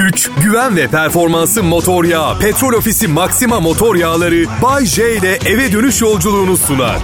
Güç, 0.00 0.30
güven 0.42 0.76
ve 0.76 0.88
performansı 0.88 1.62
motor 1.62 2.04
yağı. 2.04 2.38
Petrol 2.38 2.72
Ofisi 2.72 3.08
Maxima 3.08 3.60
motor 3.60 3.96
yağları 3.96 4.44
Bay 4.62 4.86
J 4.86 5.16
ile 5.16 5.34
eve 5.34 5.72
dönüş 5.72 6.00
yolculuğunu 6.00 6.56
sunar. 6.56 6.96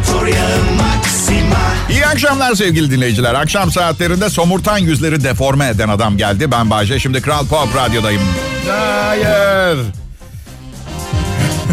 İyi 1.90 2.06
akşamlar 2.06 2.54
sevgili 2.54 2.90
dinleyiciler. 2.90 3.35
Akşam 3.35 3.71
saatlerinde 3.71 4.30
somurtan 4.30 4.79
yüzleri 4.79 5.24
deforme 5.24 5.69
eden 5.69 5.88
adam 5.88 6.17
geldi. 6.17 6.51
Ben 6.51 6.71
Bayce. 6.71 6.98
Şimdi 6.98 7.22
Kral 7.22 7.46
Pop 7.46 7.77
Radyo'dayım. 7.77 8.22
Hayır. 8.68 9.78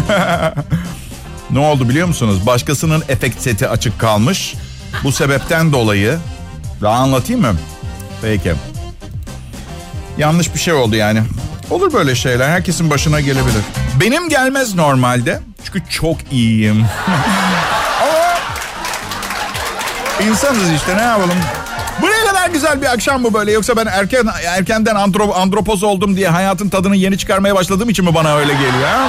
ne 1.50 1.58
oldu 1.58 1.88
biliyor 1.88 2.06
musunuz? 2.06 2.46
Başkasının 2.46 3.02
efekt 3.08 3.42
seti 3.42 3.68
açık 3.68 3.98
kalmış. 3.98 4.54
Bu 5.04 5.12
sebepten 5.12 5.72
dolayı 5.72 6.18
daha 6.82 6.94
anlatayım 6.94 7.40
mı? 7.40 7.54
Peki. 8.22 8.54
Yanlış 10.18 10.54
bir 10.54 10.58
şey 10.58 10.74
oldu 10.74 10.96
yani. 10.96 11.22
Olur 11.70 11.92
böyle 11.92 12.14
şeyler. 12.14 12.48
Herkesin 12.48 12.90
başına 12.90 13.20
gelebilir. 13.20 13.62
Benim 14.00 14.28
gelmez 14.28 14.74
normalde. 14.74 15.40
Çünkü 15.64 15.82
çok 15.90 16.16
iyiyim. 16.32 16.86
Ama 18.02 18.34
insanız 20.30 20.72
işte 20.72 20.96
ne 20.96 21.02
yapalım. 21.02 21.38
Bu 22.02 22.06
ne 22.06 22.26
kadar 22.28 22.50
güzel 22.50 22.82
bir 22.82 22.86
akşam 22.92 23.24
bu 23.24 23.34
böyle. 23.34 23.52
Yoksa 23.52 23.76
ben 23.76 23.86
erken 23.86 24.26
erkenden 24.46 24.94
andro, 24.94 25.34
andropoz 25.34 25.82
oldum 25.82 26.16
diye 26.16 26.28
hayatın 26.28 26.68
tadını 26.68 26.96
yeni 26.96 27.18
çıkarmaya 27.18 27.54
başladığım 27.54 27.88
için 27.88 28.04
mi 28.04 28.14
bana 28.14 28.36
öyle 28.36 28.52
geliyor? 28.52 28.88
Ha? 28.88 29.08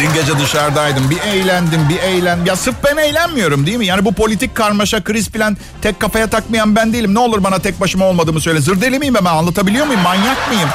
Dün 0.00 0.14
gece 0.14 0.38
dışarıdaydım. 0.38 1.10
Bir 1.10 1.20
eğlendim, 1.20 1.88
bir 1.88 1.98
eğlendim. 1.98 2.46
Ya 2.46 2.56
sırf 2.56 2.74
ben 2.84 2.96
eğlenmiyorum 2.96 3.66
değil 3.66 3.76
mi? 3.76 3.86
Yani 3.86 4.04
bu 4.04 4.12
politik 4.12 4.54
karmaşa, 4.54 5.04
kriz 5.04 5.28
plan 5.30 5.56
tek 5.82 6.00
kafaya 6.00 6.26
takmayan 6.26 6.76
ben 6.76 6.92
değilim. 6.92 7.14
Ne 7.14 7.18
olur 7.18 7.44
bana 7.44 7.58
tek 7.58 7.80
başıma 7.80 8.04
olmadığımı 8.04 8.40
söyle. 8.40 8.60
Zırdeli 8.60 8.98
miyim 8.98 9.14
ben? 9.14 9.24
Anlatabiliyor 9.24 9.86
muyum? 9.86 10.02
Manyak 10.02 10.48
mıyım? 10.52 10.68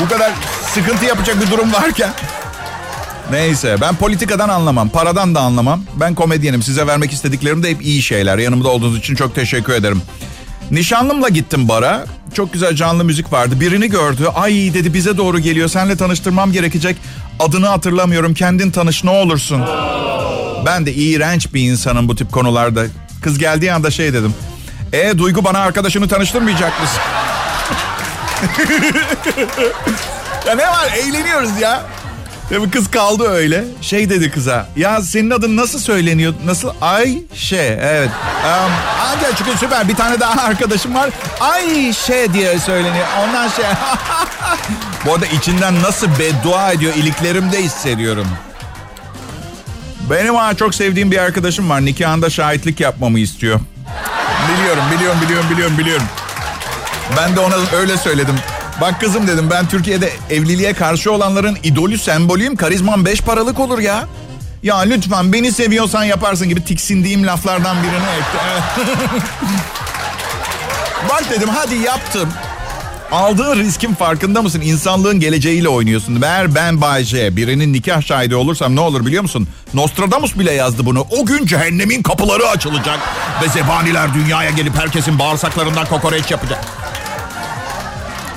Bu 0.00 0.08
kadar 0.08 0.32
sıkıntı 0.74 1.04
yapacak 1.04 1.40
bir 1.40 1.50
durum 1.50 1.72
varken. 1.72 2.10
Neyse 3.30 3.76
ben 3.80 3.94
politikadan 3.94 4.48
anlamam. 4.48 4.88
Paradan 4.88 5.34
da 5.34 5.40
anlamam. 5.40 5.82
Ben 6.00 6.14
komedyenim. 6.14 6.62
Size 6.62 6.86
vermek 6.86 7.12
istediklerim 7.12 7.62
de 7.62 7.70
hep 7.70 7.82
iyi 7.82 8.02
şeyler. 8.02 8.38
Yanımda 8.38 8.68
olduğunuz 8.68 8.98
için 8.98 9.14
çok 9.14 9.34
teşekkür 9.34 9.72
ederim. 9.72 10.02
Nişanlımla 10.70 11.28
gittim 11.28 11.68
bara. 11.68 12.04
Çok 12.34 12.52
güzel 12.52 12.74
canlı 12.76 13.04
müzik 13.04 13.32
vardı. 13.32 13.60
Birini 13.60 13.88
gördü. 13.90 14.26
Ay 14.34 14.52
dedi 14.52 14.94
bize 14.94 15.16
doğru 15.16 15.38
geliyor. 15.38 15.68
Seninle 15.68 15.96
tanıştırmam 15.96 16.52
gerekecek. 16.52 16.96
Adını 17.40 17.66
hatırlamıyorum. 17.66 18.34
Kendin 18.34 18.70
tanış 18.70 19.04
ne 19.04 19.10
olursun. 19.10 19.62
Ben 20.66 20.86
de 20.86 20.92
iğrenç 20.94 21.54
bir 21.54 21.60
insanım 21.70 22.08
bu 22.08 22.16
tip 22.16 22.32
konularda. 22.32 22.84
Kız 23.22 23.38
geldiği 23.38 23.72
anda 23.72 23.90
şey 23.90 24.12
dedim. 24.12 24.34
E 24.92 25.18
Duygu 25.18 25.44
bana 25.44 25.58
arkadaşını 25.58 26.08
tanıştırmayacak 26.08 26.72
mısın? 26.80 27.00
ya 30.46 30.54
ne 30.54 30.66
var 30.68 30.92
eğleniyoruz 30.96 31.60
ya. 31.60 31.82
Tabii 32.50 32.70
kız 32.70 32.90
kaldı 32.90 33.28
öyle. 33.28 33.64
Şey 33.80 34.10
dedi 34.10 34.30
kıza. 34.30 34.68
Ya 34.76 35.02
senin 35.02 35.30
adın 35.30 35.56
nasıl 35.56 35.78
söyleniyor? 35.78 36.34
Nasıl? 36.44 36.70
Ayşe. 36.80 37.78
Evet. 37.82 38.10
Um, 38.44 38.72
ancak 39.06 39.36
çünkü 39.38 39.58
süper. 39.58 39.88
Bir 39.88 39.94
tane 39.94 40.20
daha 40.20 40.42
arkadaşım 40.42 40.94
var. 40.94 41.10
Ayşe 41.40 42.32
diye 42.32 42.58
söyleniyor. 42.58 43.06
Ondan 43.24 43.48
şey. 43.48 43.64
Bu 45.06 45.14
arada 45.14 45.26
içinden 45.26 45.82
nasıl 45.82 46.06
beddua 46.18 46.72
ediyor 46.72 46.94
iliklerimde 46.94 47.62
hissediyorum. 47.62 48.26
Benim 50.10 50.34
ha 50.34 50.54
çok 50.54 50.74
sevdiğim 50.74 51.10
bir 51.10 51.18
arkadaşım 51.18 51.70
var. 51.70 51.84
Nikahında 51.84 52.30
şahitlik 52.30 52.80
yapmamı 52.80 53.18
istiyor. 53.18 53.60
Biliyorum, 54.52 54.82
biliyorum, 54.96 55.18
biliyorum, 55.22 55.50
biliyorum, 55.50 55.78
biliyorum. 55.78 56.06
Ben 57.16 57.36
de 57.36 57.40
ona 57.40 57.54
öyle 57.76 57.96
söyledim. 57.96 58.34
Bak 58.80 59.00
kızım 59.00 59.26
dedim 59.26 59.50
ben 59.50 59.68
Türkiye'de 59.68 60.12
evliliğe 60.30 60.72
karşı 60.72 61.12
olanların 61.12 61.58
idolü 61.62 61.98
sembolüyüm. 61.98 62.56
Karizmam 62.56 63.04
beş 63.04 63.20
paralık 63.20 63.60
olur 63.60 63.78
ya. 63.78 64.06
Ya 64.62 64.78
lütfen 64.78 65.32
beni 65.32 65.52
seviyorsan 65.52 66.04
yaparsın 66.04 66.48
gibi 66.48 66.64
tiksindiğim 66.64 67.26
laflardan 67.26 67.76
birini 67.82 67.94
etti. 67.94 68.38
Bak 71.08 71.30
dedim 71.30 71.48
hadi 71.48 71.74
yaptım. 71.74 72.28
Aldığın 73.12 73.58
riskin 73.58 73.94
farkında 73.94 74.42
mısın? 74.42 74.60
İnsanlığın 74.60 75.20
geleceğiyle 75.20 75.68
oynuyorsun. 75.68 76.22
Eğer 76.22 76.54
ben 76.54 76.80
Bay 76.80 77.04
birinin 77.12 77.72
nikah 77.72 78.02
şahidi 78.02 78.36
olursam 78.36 78.76
ne 78.76 78.80
olur 78.80 79.06
biliyor 79.06 79.22
musun? 79.22 79.48
Nostradamus 79.74 80.38
bile 80.38 80.52
yazdı 80.52 80.86
bunu. 80.86 81.06
O 81.10 81.26
gün 81.26 81.46
cehennemin 81.46 82.02
kapıları 82.02 82.48
açılacak. 82.48 82.98
Ve 83.42 83.48
zebaniler 83.48 84.14
dünyaya 84.14 84.50
gelip 84.50 84.74
herkesin 84.74 85.18
bağırsaklarından 85.18 85.86
kokoreç 85.86 86.30
yapacak. 86.30 86.64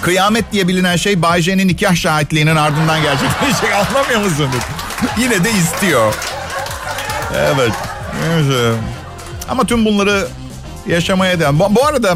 Kıyamet 0.02 0.52
diye 0.52 0.68
bilinen 0.68 0.96
şey 0.96 1.22
Bay 1.22 1.42
nikah 1.58 1.96
şahitliğinin 1.96 2.56
ardından 2.56 3.02
gerçekleşecek. 3.02 3.74
Anlamıyor 3.88 4.20
musunuz? 4.20 4.64
Yine 5.18 5.44
de 5.44 5.52
istiyor. 5.52 6.14
Evet. 7.36 7.72
Neyse. 8.28 8.74
Ama 9.50 9.64
tüm 9.64 9.86
bunları 9.86 10.28
yaşamaya 10.88 11.40
devam. 11.40 11.60
Bu, 11.60 11.76
bu 11.76 11.86
arada 11.86 12.16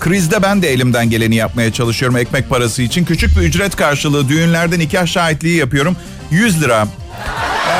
krizde 0.00 0.42
ben 0.42 0.62
de 0.62 0.72
elimden 0.72 1.10
geleni 1.10 1.34
yapmaya 1.34 1.72
çalışıyorum 1.72 2.16
ekmek 2.16 2.50
parası 2.50 2.82
için. 2.82 3.04
Küçük 3.04 3.36
bir 3.36 3.42
ücret 3.42 3.76
karşılığı 3.76 4.28
düğünlerde 4.28 4.78
nikah 4.78 5.06
şahitliği 5.06 5.56
yapıyorum. 5.56 5.96
100 6.30 6.62
lira. 6.62 6.86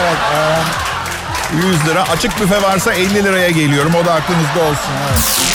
Evet. 0.00 0.16
E, 0.34 1.66
100 1.66 1.86
lira. 1.86 2.08
Açık 2.08 2.40
büfe 2.40 2.62
varsa 2.62 2.92
50 2.92 3.14
liraya 3.14 3.50
geliyorum. 3.50 3.92
O 4.02 4.06
da 4.06 4.12
aklınızda 4.12 4.60
olsun. 4.60 4.92
Evet. 5.10 5.51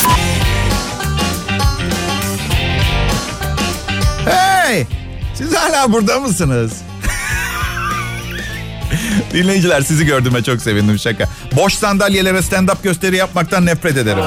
Hey! 4.68 4.86
Siz 5.36 5.56
hala 5.56 5.94
burada 5.94 6.20
mısınız? 6.20 6.72
Dinleyiciler 9.34 9.82
sizi 9.82 10.06
gördüğüme 10.06 10.44
çok 10.44 10.62
sevindim 10.62 11.00
şaka. 11.00 11.26
Boş 11.56 11.74
sandalyelere 11.74 12.38
stand-up 12.38 12.84
gösteri 12.84 13.16
yapmaktan 13.16 13.66
nefret 13.66 13.98
ederim. 13.98 14.24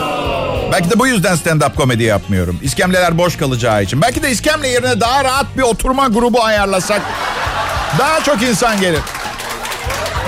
Belki 0.73 0.91
de 0.91 0.99
bu 0.99 1.07
yüzden 1.07 1.37
stand-up 1.37 1.75
komedi 1.75 2.03
yapmıyorum. 2.03 2.59
İskemleler 2.63 3.19
boş 3.19 3.37
kalacağı 3.37 3.83
için. 3.83 4.03
Belki 4.03 4.23
de 4.23 4.31
iskemle 4.31 4.69
yerine 4.69 5.01
daha 5.01 5.25
rahat 5.25 5.57
bir 5.57 5.63
oturma 5.63 6.09
grubu 6.09 6.45
ayarlasak 6.45 7.03
daha 7.99 8.21
çok 8.21 8.43
insan 8.43 8.81
gelir. 8.81 9.01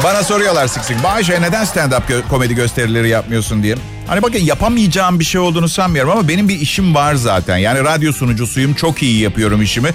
Bana 0.04 0.22
soruyorlar 0.22 0.66
sık 0.66 0.84
sık. 0.84 1.04
Bayşe 1.04 1.42
neden 1.42 1.64
stand-up 1.64 2.28
komedi 2.30 2.54
gösterileri 2.54 3.08
yapmıyorsun 3.08 3.62
diye. 3.62 3.76
Hani 4.12 4.22
bakın 4.22 4.38
yapamayacağım 4.38 5.20
bir 5.20 5.24
şey 5.24 5.40
olduğunu 5.40 5.68
sanmıyorum 5.68 6.10
ama 6.10 6.28
benim 6.28 6.48
bir 6.48 6.60
işim 6.60 6.94
var 6.94 7.14
zaten. 7.14 7.56
Yani 7.56 7.84
radyo 7.84 8.12
sunucusuyum. 8.12 8.74
Çok 8.74 9.02
iyi 9.02 9.20
yapıyorum 9.20 9.62
işimi. 9.62 9.90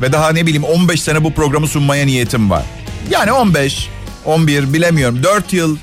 Ve 0.00 0.12
daha 0.12 0.32
ne 0.32 0.46
bileyim 0.46 0.64
15 0.64 1.02
sene 1.02 1.24
bu 1.24 1.34
programı 1.34 1.68
sunmaya 1.68 2.06
niyetim 2.06 2.50
var. 2.50 2.62
Yani 3.10 3.32
15, 3.32 3.88
11 4.24 4.72
bilemiyorum. 4.72 5.22
4 5.22 5.52
yıl. 5.52 5.76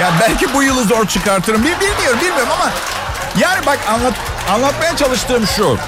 Yani 0.00 0.14
belki 0.20 0.54
bu 0.54 0.62
yılı 0.62 0.84
zor 0.84 1.06
çıkartırım. 1.06 1.60
Bilmiyorum, 1.60 2.18
bilmiyorum 2.20 2.52
ama 2.54 2.70
yani 3.40 3.66
bak 3.66 3.78
anlat, 3.88 4.14
anlatmaya 4.50 4.96
çalıştığım 4.96 5.46
şu. 5.46 5.78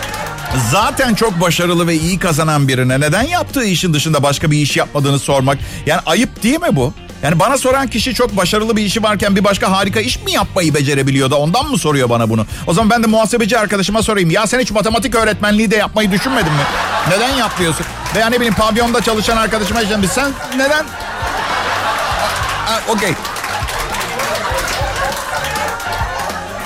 Zaten 0.70 1.14
çok 1.14 1.40
başarılı 1.40 1.86
ve 1.86 1.94
iyi 1.94 2.18
kazanan 2.18 2.68
birine 2.68 3.00
neden 3.00 3.22
yaptığı 3.22 3.64
işin 3.64 3.94
dışında 3.94 4.22
başka 4.22 4.50
bir 4.50 4.58
iş 4.58 4.76
yapmadığını 4.76 5.18
sormak. 5.18 5.58
Yani 5.86 6.00
ayıp 6.06 6.42
değil 6.42 6.60
mi 6.60 6.76
bu? 6.76 6.94
Yani 7.24 7.38
bana 7.40 7.58
soran 7.58 7.88
kişi 7.88 8.14
çok 8.14 8.36
başarılı 8.36 8.76
bir 8.76 8.82
işi 8.82 9.02
varken 9.02 9.36
bir 9.36 9.44
başka 9.44 9.70
harika 9.70 10.00
iş 10.00 10.22
mi 10.22 10.32
yapmayı 10.32 10.74
becerebiliyor 10.74 11.30
da 11.30 11.36
ondan 11.36 11.66
mı 11.70 11.78
soruyor 11.78 12.10
bana 12.10 12.30
bunu? 12.30 12.46
O 12.66 12.74
zaman 12.74 12.90
ben 12.90 13.02
de 13.02 13.06
muhasebeci 13.06 13.58
arkadaşıma 13.58 14.02
sorayım. 14.02 14.30
Ya 14.30 14.46
sen 14.46 14.60
hiç 14.60 14.70
matematik 14.70 15.14
öğretmenliği 15.14 15.70
de 15.70 15.76
yapmayı 15.76 16.10
düşünmedin 16.10 16.52
mi? 16.52 16.62
Neden 17.08 17.36
yapmıyorsun? 17.36 17.86
Veya 18.14 18.26
ne 18.26 18.36
bileyim 18.36 18.54
pavyonda 18.54 19.00
çalışan 19.00 19.36
arkadaşıma 19.36 19.80
diyeceğim. 19.80 20.04
Sen 20.14 20.32
neden? 20.56 20.84
Okey. 22.88 23.14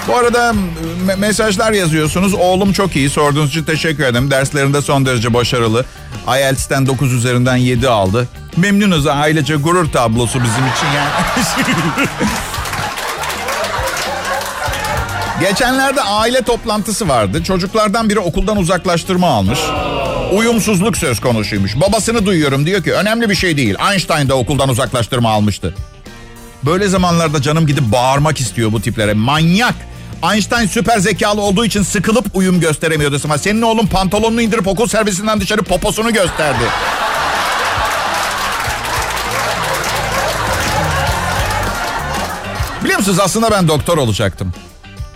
Bu 0.09 0.17
arada 0.17 0.55
me- 1.07 1.17
mesajlar 1.17 1.73
yazıyorsunuz. 1.73 2.35
Oğlum 2.35 2.73
çok 2.73 2.97
iyi. 2.97 3.11
Sorduğunuz 3.11 3.51
için 3.51 3.65
teşekkür 3.65 4.05
ederim. 4.05 4.31
Derslerinde 4.31 4.83
son 4.83 5.07
derece 5.07 5.35
başarılı. 5.35 5.85
IELTS'ten 6.39 6.87
9 6.87 7.13
üzerinden 7.13 7.57
7 7.57 7.89
aldı. 7.89 8.29
Memnunuz 8.57 9.07
ailece 9.07 9.57
gurur 9.57 9.93
tablosu 9.93 10.35
bizim 10.43 10.67
için 10.67 10.87
yani. 10.97 11.11
Geçenlerde 15.41 16.03
aile 16.03 16.43
toplantısı 16.43 17.09
vardı. 17.09 17.45
Çocuklardan 17.45 18.09
biri 18.09 18.19
okuldan 18.19 18.57
uzaklaştırma 18.57 19.29
almış. 19.29 19.59
Uyumsuzluk 20.33 20.97
söz 20.97 21.21
konusuymuş. 21.21 21.81
Babasını 21.81 22.27
duyuyorum 22.27 22.67
diyor 22.67 22.83
ki 22.83 22.93
önemli 22.93 23.31
bir 23.31 23.35
şey 23.35 23.57
değil. 23.57 23.75
Einstein 23.91 24.29
da 24.29 24.35
okuldan 24.35 24.69
uzaklaştırma 24.69 25.31
almıştı. 25.31 25.75
Böyle 26.63 26.89
zamanlarda 26.89 27.43
canım 27.43 27.67
gidip 27.67 27.93
bağırmak 27.93 28.41
istiyor 28.41 28.73
bu 28.73 28.81
tiplere. 28.81 29.15
Manyak. 29.15 29.75
Einstein 30.23 30.67
süper 30.67 30.99
zekalı 30.99 31.41
olduğu 31.41 31.65
için 31.65 31.83
sıkılıp 31.83 32.27
uyum 32.35 32.61
gösteremiyordu. 32.61 33.21
Ama 33.25 33.39
senin 33.39 33.63
oğlun 33.63 33.87
pantolonunu 33.87 34.43
indirip 34.43 34.67
okul 34.69 34.87
servisinden 34.89 35.41
dışarı 35.41 35.63
poposunu 35.63 36.13
gösterdi. 36.13 36.65
Biliyor 42.85 42.99
musunuz 42.99 43.19
aslında 43.21 43.51
ben 43.51 43.69
doktor 43.69 43.99
olacaktım. 43.99 44.53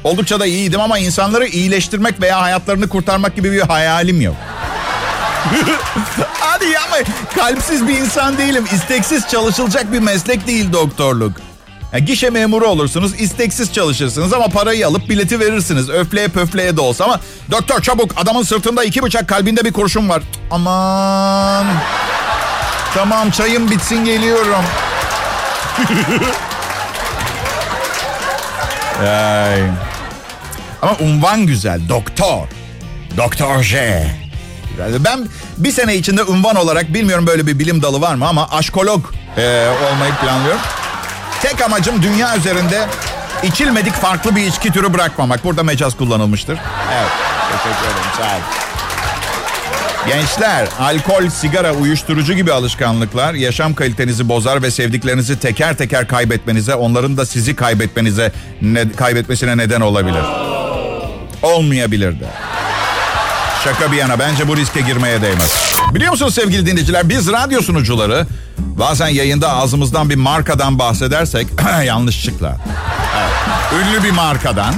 Oldukça 0.04 0.40
da 0.40 0.46
iyiydim 0.46 0.80
ama 0.80 0.98
insanları 0.98 1.46
iyileştirmek 1.46 2.20
veya 2.20 2.40
hayatlarını 2.40 2.88
kurtarmak 2.88 3.36
gibi 3.36 3.52
bir 3.52 3.60
hayalim 3.60 4.20
yok. 4.20 4.36
Hadi 6.40 6.66
yapma. 6.66 6.96
Kalpsiz 7.34 7.88
bir 7.88 7.98
insan 7.98 8.38
değilim. 8.38 8.64
İsteksiz 8.72 9.28
çalışılacak 9.28 9.92
bir 9.92 9.98
meslek 9.98 10.46
değil 10.46 10.72
doktorluk. 10.72 11.32
Yani 11.92 12.04
gişe 12.04 12.30
memuru 12.30 12.66
olursunuz, 12.66 13.20
isteksiz 13.20 13.72
çalışırsınız 13.72 14.32
ama 14.32 14.48
parayı 14.48 14.86
alıp 14.86 15.08
bileti 15.08 15.40
verirsiniz. 15.40 15.90
Öfleye 15.90 16.28
pöfleye 16.28 16.76
de 16.76 16.80
olsa 16.80 17.04
ama 17.04 17.20
doktor 17.50 17.82
çabuk 17.82 18.10
adamın 18.16 18.42
sırtında 18.42 18.84
iki 18.84 19.02
bıçak 19.02 19.28
kalbinde 19.28 19.64
bir 19.64 19.72
kurşun 19.72 20.08
var. 20.08 20.22
Aman. 20.50 21.66
Tamam 22.94 23.30
çayım 23.30 23.70
bitsin 23.70 24.04
geliyorum. 24.04 24.64
Ay. 29.00 29.62
Ama 30.82 30.96
unvan 31.00 31.46
güzel. 31.46 31.88
Doktor. 31.88 32.46
Doktor 33.16 33.62
J. 33.62 34.06
Ben 34.98 35.28
bir 35.58 35.72
sene 35.72 35.96
içinde 35.96 36.22
unvan 36.22 36.56
olarak 36.56 36.94
bilmiyorum 36.94 37.26
böyle 37.26 37.46
bir 37.46 37.58
bilim 37.58 37.82
dalı 37.82 38.00
var 38.00 38.14
mı 38.14 38.28
ama 38.28 38.48
aşkolog 38.50 39.04
e, 39.36 39.66
olmayı 39.90 40.12
planlıyorum. 40.22 40.60
Tek 41.42 41.62
amacım 41.62 42.02
dünya 42.02 42.36
üzerinde 42.36 42.86
içilmedik 43.42 43.92
farklı 43.92 44.36
bir 44.36 44.46
içki 44.46 44.72
türü 44.72 44.94
bırakmamak. 44.94 45.44
Burada 45.44 45.62
mecaz 45.62 45.96
kullanılmıştır. 45.96 46.58
Evet. 46.92 47.10
Teşekkür 47.52 47.86
ederim. 47.86 48.10
Sağ 48.16 48.22
olun. 48.22 48.42
Gençler, 50.06 50.68
alkol, 50.80 51.28
sigara, 51.28 51.72
uyuşturucu 51.72 52.34
gibi 52.34 52.52
alışkanlıklar 52.52 53.34
yaşam 53.34 53.74
kalitenizi 53.74 54.28
bozar 54.28 54.62
ve 54.62 54.70
sevdiklerinizi 54.70 55.38
teker 55.38 55.76
teker 55.76 56.08
kaybetmenize, 56.08 56.74
onların 56.74 57.16
da 57.16 57.26
sizi 57.26 57.56
kaybetmenize, 57.56 58.32
ne, 58.62 58.92
kaybetmesine 58.92 59.56
neden 59.56 59.80
olabilir. 59.80 60.22
Olmayabilir 61.42 62.20
de. 62.20 62.26
Şaka 63.64 63.92
bir 63.92 63.96
yana 63.96 64.18
bence 64.18 64.48
bu 64.48 64.56
riske 64.56 64.80
girmeye 64.80 65.22
değmez. 65.22 65.54
Biliyor 65.94 66.10
musunuz 66.10 66.34
sevgili 66.34 66.66
dinleyiciler 66.66 67.08
biz 67.08 67.28
radyo 67.32 67.60
sunucuları 67.62 68.26
bazen 68.58 69.08
yayında 69.08 69.52
ağzımızdan 69.52 70.10
bir 70.10 70.16
markadan 70.16 70.78
bahsedersek 70.78 71.46
yanlışlıkla. 71.86 72.56
Evet, 73.18 73.82
ünlü 73.82 74.04
bir 74.04 74.10
markadan. 74.10 74.74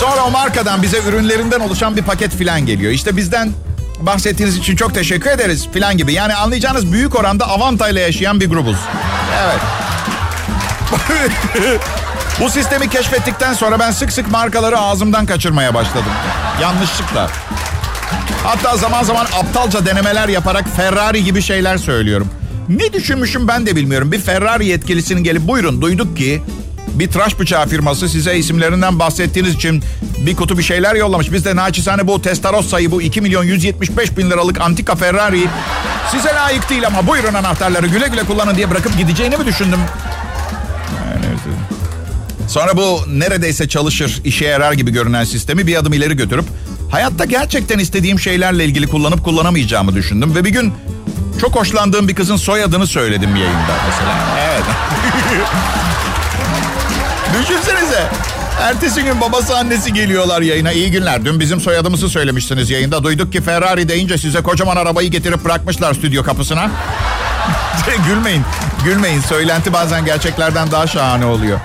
Sonra 0.00 0.24
o 0.24 0.30
markadan 0.30 0.82
bize 0.82 0.98
ürünlerinden 1.08 1.60
oluşan 1.60 1.96
bir 1.96 2.02
paket 2.02 2.36
filan 2.36 2.66
geliyor. 2.66 2.92
İşte 2.92 3.16
bizden 3.16 3.52
bahsettiğiniz 4.00 4.56
için 4.56 4.76
çok 4.76 4.94
teşekkür 4.94 5.30
ederiz 5.30 5.68
filan 5.72 5.96
gibi. 5.96 6.12
Yani 6.12 6.34
anlayacağınız 6.34 6.92
büyük 6.92 7.16
oranda 7.16 7.48
avantayla 7.48 8.00
yaşayan 8.00 8.40
bir 8.40 8.50
grubuz. 8.50 8.76
Evet. 9.42 9.60
Bu 12.40 12.50
sistemi 12.50 12.90
keşfettikten 12.90 13.52
sonra 13.52 13.78
ben 13.78 13.90
sık 13.90 14.12
sık 14.12 14.30
markaları 14.30 14.78
ağzımdan 14.78 15.26
kaçırmaya 15.26 15.74
başladım. 15.74 16.12
Yanlışlıkla. 16.62 17.30
Hatta 18.44 18.76
zaman 18.76 19.02
zaman 19.02 19.24
aptalca 19.24 19.86
denemeler 19.86 20.28
yaparak 20.28 20.64
Ferrari 20.76 21.24
gibi 21.24 21.42
şeyler 21.42 21.76
söylüyorum. 21.76 22.28
Ne 22.68 22.92
düşünmüşüm 22.92 23.48
ben 23.48 23.66
de 23.66 23.76
bilmiyorum. 23.76 24.12
Bir 24.12 24.18
Ferrari 24.18 24.66
yetkilisinin 24.66 25.24
gelip 25.24 25.48
buyurun 25.48 25.82
duyduk 25.82 26.16
ki 26.16 26.42
bir 26.88 27.10
tıraş 27.10 27.38
bıçağı 27.38 27.68
firması 27.68 28.08
size 28.08 28.36
isimlerinden 28.36 28.98
bahsettiğiniz 28.98 29.54
için 29.54 29.82
bir 30.26 30.36
kutu 30.36 30.58
bir 30.58 30.62
şeyler 30.62 30.94
yollamış. 30.94 31.32
Biz 31.32 31.44
de 31.44 31.56
naçizane 31.56 32.06
bu 32.06 32.22
Testarossa'yı 32.22 32.90
bu 32.90 33.02
2 33.02 33.20
milyon 33.20 33.44
175 33.44 34.16
bin 34.16 34.30
liralık 34.30 34.60
antika 34.60 34.94
Ferrari'yi 34.94 35.48
size 36.10 36.34
layık 36.34 36.70
değil 36.70 36.86
ama 36.86 37.06
buyurun 37.06 37.34
anahtarları 37.34 37.86
güle 37.86 38.08
güle 38.08 38.24
kullanın 38.24 38.54
diye 38.54 38.70
bırakıp 38.70 38.98
gideceğini 38.98 39.36
mi 39.36 39.46
düşündüm? 39.46 39.80
Sonra 42.50 42.76
bu 42.76 43.00
neredeyse 43.08 43.68
çalışır, 43.68 44.20
işe 44.24 44.44
yarar 44.44 44.72
gibi 44.72 44.90
görünen 44.90 45.24
sistemi 45.24 45.66
bir 45.66 45.76
adım 45.76 45.92
ileri 45.92 46.16
götürüp 46.16 46.44
hayatta 46.90 47.24
gerçekten 47.24 47.78
istediğim 47.78 48.20
şeylerle 48.20 48.64
ilgili 48.64 48.86
kullanıp 48.86 49.24
kullanamayacağımı 49.24 49.94
düşündüm 49.94 50.34
ve 50.34 50.44
bir 50.44 50.50
gün 50.50 50.72
çok 51.40 51.56
hoşlandığım 51.56 52.08
bir 52.08 52.14
kızın 52.14 52.36
soyadını 52.36 52.86
söyledim 52.86 53.36
yayında 53.36 53.74
mesela. 53.88 54.14
Evet. 54.40 54.64
Düşünsenize. 57.42 58.08
Ertesi 58.60 59.02
gün 59.02 59.20
babası 59.20 59.56
annesi 59.56 59.92
geliyorlar 59.92 60.42
yayına. 60.42 60.72
İyi 60.72 60.90
günler. 60.90 61.24
Dün 61.24 61.40
bizim 61.40 61.60
soyadımızı 61.60 62.08
söylemiştiniz 62.08 62.70
yayında. 62.70 63.04
Duyduk 63.04 63.32
ki 63.32 63.40
Ferrari 63.40 63.88
deyince 63.88 64.18
size 64.18 64.40
kocaman 64.40 64.76
arabayı 64.76 65.10
getirip 65.10 65.44
bırakmışlar 65.44 65.94
stüdyo 65.94 66.22
kapısına. 66.22 66.70
gülmeyin. 68.08 68.42
Gülmeyin. 68.84 69.20
Söylenti 69.20 69.72
bazen 69.72 70.04
gerçeklerden 70.04 70.70
daha 70.70 70.86
şahane 70.86 71.24
oluyor. 71.24 71.60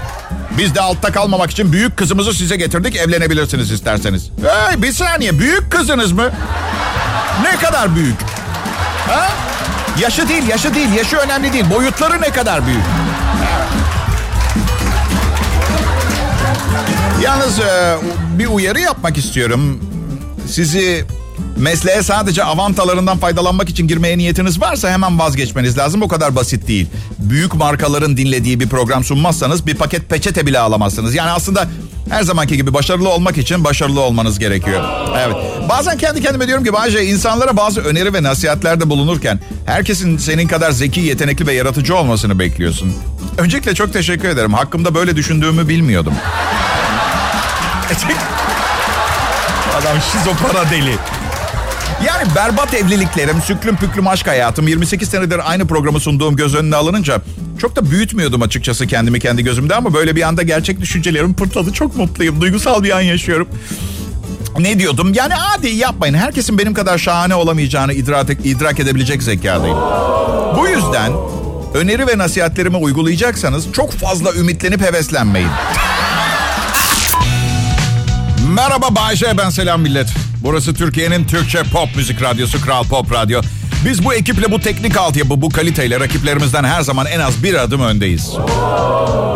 Biz 0.58 0.76
de 0.76 0.82
altta 0.82 1.12
kalmamak 1.12 1.52
için 1.52 1.74
büyük 1.74 1.98
kızımızı 1.98 2.34
size 2.34 2.56
getirdik. 2.56 2.96
Evlenebilirsiniz 2.96 3.72
isterseniz. 3.72 4.30
Hey 4.42 4.82
bir 4.82 4.92
saniye. 4.92 5.40
Büyük 5.40 5.72
kızınız 5.72 6.12
mı? 6.12 6.32
Ne 7.44 7.56
kadar 7.56 7.96
büyük? 7.96 8.22
Ha? 9.08 9.30
Yaşı 10.00 10.30
değil, 10.30 10.48
yaşı 10.48 10.76
değil. 10.76 10.94
Yaşı 10.94 11.18
önemli 11.18 11.54
değil. 11.54 11.66
Boyutları 11.76 12.22
ne 12.22 12.30
kadar 12.30 12.68
büyük? 12.68 12.82
Yalnız 17.22 17.60
e, 17.60 17.96
bir 18.40 18.48
uyarı 18.48 18.80
yapmak 18.80 19.18
istiyorum. 19.18 19.80
Sizi 20.48 21.06
mesleğe 21.58 22.04
sadece 22.04 22.44
avantalarından 22.44 23.18
faydalanmak 23.18 23.70
için 23.70 23.88
girmeye 23.88 24.18
niyetiniz 24.18 24.62
varsa 24.62 24.92
hemen 24.92 25.20
vazgeçmeniz 25.20 25.78
lazım. 25.78 26.02
O 26.02 26.08
kadar 26.08 26.36
basit 26.36 26.68
değil. 26.68 26.88
Büyük 27.20 27.56
markaların 27.56 28.18
dinlediği 28.18 28.60
bir 28.60 28.70
program 28.70 29.04
sunmazsanız 29.04 29.68
bir 29.68 29.76
paket 29.76 30.10
peçete 30.10 30.46
bile 30.46 30.60
alamazsınız. 30.60 31.16
Yani 31.16 31.32
aslında 31.32 31.68
her 32.10 32.24
zamanki 32.24 32.58
gibi 32.58 32.74
başarılı 32.74 33.10
olmak 33.10 33.38
için 33.38 33.64
başarılı 33.64 34.02
olmanız 34.02 34.40
gerekiyor. 34.40 34.84
Evet. 35.18 35.36
Bazen 35.70 35.98
kendi 35.98 36.22
kendime 36.22 36.48
diyorum 36.48 36.64
ki 36.64 36.74
Bayce 36.74 37.06
insanlara 37.06 37.58
bazı 37.58 37.82
öneri 37.82 38.14
ve 38.14 38.24
nasihatlerde 38.24 38.90
bulunurken 38.90 39.40
herkesin 39.66 40.18
senin 40.18 40.48
kadar 40.48 40.72
zeki, 40.72 41.00
yetenekli 41.00 41.48
ve 41.48 41.54
yaratıcı 41.54 41.96
olmasını 41.96 42.40
bekliyorsun. 42.40 42.94
Öncelikle 43.38 43.76
çok 43.76 43.94
teşekkür 43.94 44.28
ederim. 44.28 44.54
Hakkımda 44.54 44.96
böyle 44.96 45.16
düşündüğümü 45.16 45.68
bilmiyordum. 45.68 46.14
Adam 49.78 49.98
şizopara 50.12 50.70
deli. 50.70 50.98
Yani 52.04 52.36
berbat 52.36 52.74
evliliklerim, 52.74 53.42
süklüm 53.42 53.76
püklüm 53.76 54.08
aşk 54.08 54.28
hayatım, 54.28 54.68
28 54.68 55.10
senedir 55.10 55.52
aynı 55.52 55.68
programı 55.68 56.00
sunduğum 56.00 56.36
göz 56.36 56.56
önüne 56.56 56.76
alınınca 56.76 57.22
çok 57.60 57.76
da 57.76 57.92
büyütmüyordum 57.92 58.42
açıkçası 58.42 58.88
kendimi 58.88 59.20
kendi 59.20 59.44
gözümde 59.44 59.76
ama 59.76 59.94
böyle 59.94 60.16
bir 60.16 60.22
anda 60.22 60.44
gerçek 60.44 60.82
düşüncelerim 60.82 61.34
pırtladı. 61.34 61.74
Çok 61.74 61.96
mutluyum, 61.96 62.42
duygusal 62.42 62.84
bir 62.84 62.98
an 62.98 63.02
yaşıyorum. 63.02 63.48
Ne 64.60 64.80
diyordum? 64.80 65.14
Yani 65.14 65.34
hadi 65.34 65.70
yapmayın. 65.70 66.14
Herkesin 66.14 66.58
benim 66.58 66.74
kadar 66.74 66.98
şahane 66.98 67.36
olamayacağını 67.36 67.94
idrak, 67.94 68.46
idrak 68.46 68.80
edebilecek 68.80 69.24
zekadayım. 69.24 69.78
Bu 70.58 70.68
yüzden 70.68 71.12
öneri 71.74 72.08
ve 72.08 72.18
nasihatlerimi 72.18 72.78
uygulayacaksanız 72.78 73.72
çok 73.72 73.92
fazla 73.92 74.34
ümitlenip 74.34 74.82
heveslenmeyin. 74.82 75.50
Merhaba 78.50 78.96
Bayşe 78.96 79.38
ben 79.38 79.50
selam 79.50 79.82
millet. 79.82 80.25
Burası 80.46 80.74
Türkiye'nin 80.74 81.26
Türkçe 81.26 81.64
pop 81.64 81.96
müzik 81.96 82.22
radyosu 82.22 82.66
Kral 82.66 82.84
Pop 82.84 83.12
Radyo. 83.12 83.42
Biz 83.86 84.06
bu 84.06 84.14
ekiple 84.14 84.52
bu 84.52 84.60
teknik 84.60 84.98
altyapı 84.98 85.42
bu 85.42 85.50
kaliteyle 85.50 86.00
rakiplerimizden 86.00 86.64
her 86.64 86.82
zaman 86.82 87.06
en 87.06 87.20
az 87.20 87.44
bir 87.44 87.54
adım 87.54 87.82
öndeyiz. 87.82 88.34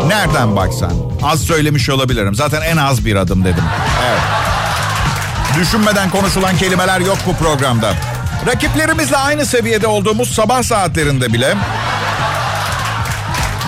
Nereden 0.07 0.55
baksan. 0.55 0.91
Az 1.23 1.41
söylemiş 1.41 1.89
olabilirim. 1.89 2.35
Zaten 2.35 2.61
en 2.61 2.77
az 2.77 3.05
bir 3.05 3.15
adım 3.15 3.43
dedim. 3.43 3.63
Evet. 4.09 4.21
Düşünmeden 5.59 6.09
konuşulan 6.09 6.57
kelimeler 6.57 6.99
yok 6.99 7.17
bu 7.27 7.35
programda. 7.35 7.93
Rakiplerimizle 8.47 9.17
aynı 9.17 9.45
seviyede 9.45 9.87
olduğumuz 9.87 10.29
sabah 10.33 10.63
saatlerinde 10.63 11.33
bile 11.33 11.55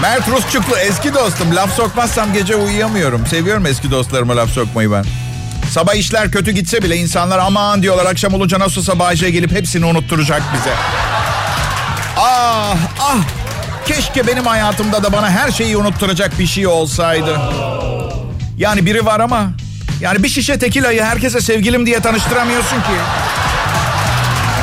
Mert 0.01 0.27
Rusçuklu 0.27 0.77
eski 0.77 1.13
dostum. 1.13 1.55
Laf 1.55 1.75
sokmazsam 1.75 2.33
gece 2.33 2.55
uyuyamıyorum. 2.55 3.27
Seviyorum 3.27 3.65
eski 3.65 3.91
dostlarıma 3.91 4.35
laf 4.35 4.49
sokmayı 4.49 4.91
ben. 4.91 5.05
Sabah 5.71 5.95
işler 5.95 6.31
kötü 6.31 6.51
gitse 6.51 6.81
bile 6.81 6.97
insanlar 6.97 7.39
aman 7.39 7.83
diyorlar 7.83 8.05
akşam 8.05 8.33
olunca 8.33 8.59
nasılsa 8.59 8.99
Bayce'ye 8.99 9.31
gelip 9.31 9.51
hepsini 9.51 9.85
unutturacak 9.85 10.41
bize. 10.53 10.73
Ah 12.17 12.75
ah 12.99 13.17
keşke 13.85 14.27
benim 14.27 14.45
hayatımda 14.45 15.03
da 15.03 15.13
bana 15.13 15.29
her 15.29 15.51
şeyi 15.51 15.77
unutturacak 15.77 16.39
bir 16.39 16.47
şey 16.47 16.67
olsaydı. 16.67 17.39
Yani 18.57 18.85
biri 18.85 19.05
var 19.05 19.19
ama 19.19 19.51
yani 20.01 20.23
bir 20.23 20.29
şişe 20.29 20.59
tekilayı 20.59 21.03
herkese 21.03 21.41
sevgilim 21.41 21.85
diye 21.85 21.99
tanıştıramıyorsun 21.99 22.77
ki. 22.77 22.97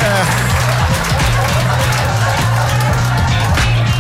Eh. 0.05 0.25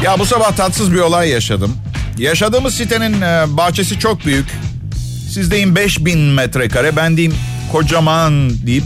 Ya 0.02 0.18
bu 0.18 0.26
sabah 0.26 0.52
tatsız 0.52 0.92
bir 0.92 1.00
olay 1.00 1.28
yaşadım. 1.28 1.76
Yaşadığımız 2.18 2.74
sitenin 2.74 3.20
e, 3.20 3.44
bahçesi 3.48 3.98
çok 3.98 4.24
büyük. 4.24 4.67
Siz 5.34 5.50
deyin 5.50 5.76
5000 5.76 6.18
metrekare. 6.18 6.96
Ben 6.96 7.16
diyeyim 7.16 7.36
kocaman 7.72 8.50
deyip. 8.66 8.84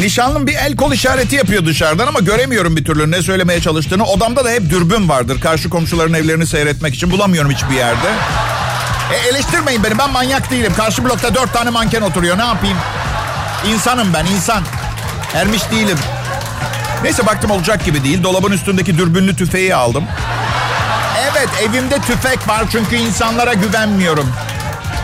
Nişanlım 0.00 0.46
bir 0.46 0.54
el 0.54 0.76
kol 0.76 0.92
işareti 0.92 1.36
yapıyor 1.36 1.66
dışarıdan 1.66 2.06
ama 2.06 2.20
göremiyorum 2.20 2.76
bir 2.76 2.84
türlü 2.84 3.10
ne 3.10 3.22
söylemeye 3.22 3.60
çalıştığını. 3.60 4.04
Odamda 4.04 4.44
da 4.44 4.50
hep 4.50 4.70
dürbün 4.70 5.08
vardır. 5.08 5.40
Karşı 5.40 5.70
komşuların 5.70 6.14
evlerini 6.14 6.46
seyretmek 6.46 6.94
için 6.94 7.10
bulamıyorum 7.10 7.50
hiçbir 7.50 7.74
yerde. 7.74 8.08
E, 9.12 9.28
eleştirmeyin 9.28 9.84
beni 9.84 9.98
ben 9.98 10.10
manyak 10.10 10.50
değilim. 10.50 10.72
Karşı 10.76 11.04
blokta 11.04 11.34
dört 11.34 11.52
tane 11.52 11.70
manken 11.70 12.02
oturuyor 12.02 12.38
ne 12.38 12.44
yapayım? 12.44 12.76
İnsanım 13.66 14.14
ben 14.14 14.26
insan. 14.26 14.62
Ermiş 15.34 15.70
değilim. 15.70 15.98
Neyse 17.02 17.26
baktım 17.26 17.50
olacak 17.50 17.84
gibi 17.84 18.04
değil. 18.04 18.22
Dolabın 18.22 18.52
üstündeki 18.52 18.98
dürbünlü 18.98 19.36
tüfeği 19.36 19.74
aldım. 19.74 20.04
Evet 21.32 21.48
evimde 21.62 21.98
tüfek 21.98 22.48
var 22.48 22.64
çünkü 22.72 22.96
insanlara 22.96 23.54
güvenmiyorum. 23.54 24.32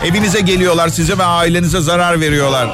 Evinize 0.05 0.41
geliyorlar 0.41 0.89
size 0.89 1.17
ve 1.17 1.23
ailenize 1.23 1.81
zarar 1.81 2.21
veriyorlar. 2.21 2.69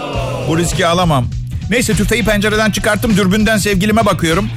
Bu 0.47 0.57
riski 0.57 0.87
alamam. 0.87 1.25
Neyse 1.69 1.93
tüfeği 1.93 2.25
pencereden 2.25 2.71
çıkarttım 2.71 3.17
dürbünden 3.17 3.57
sevgilime 3.57 4.05
bakıyorum. 4.05 4.49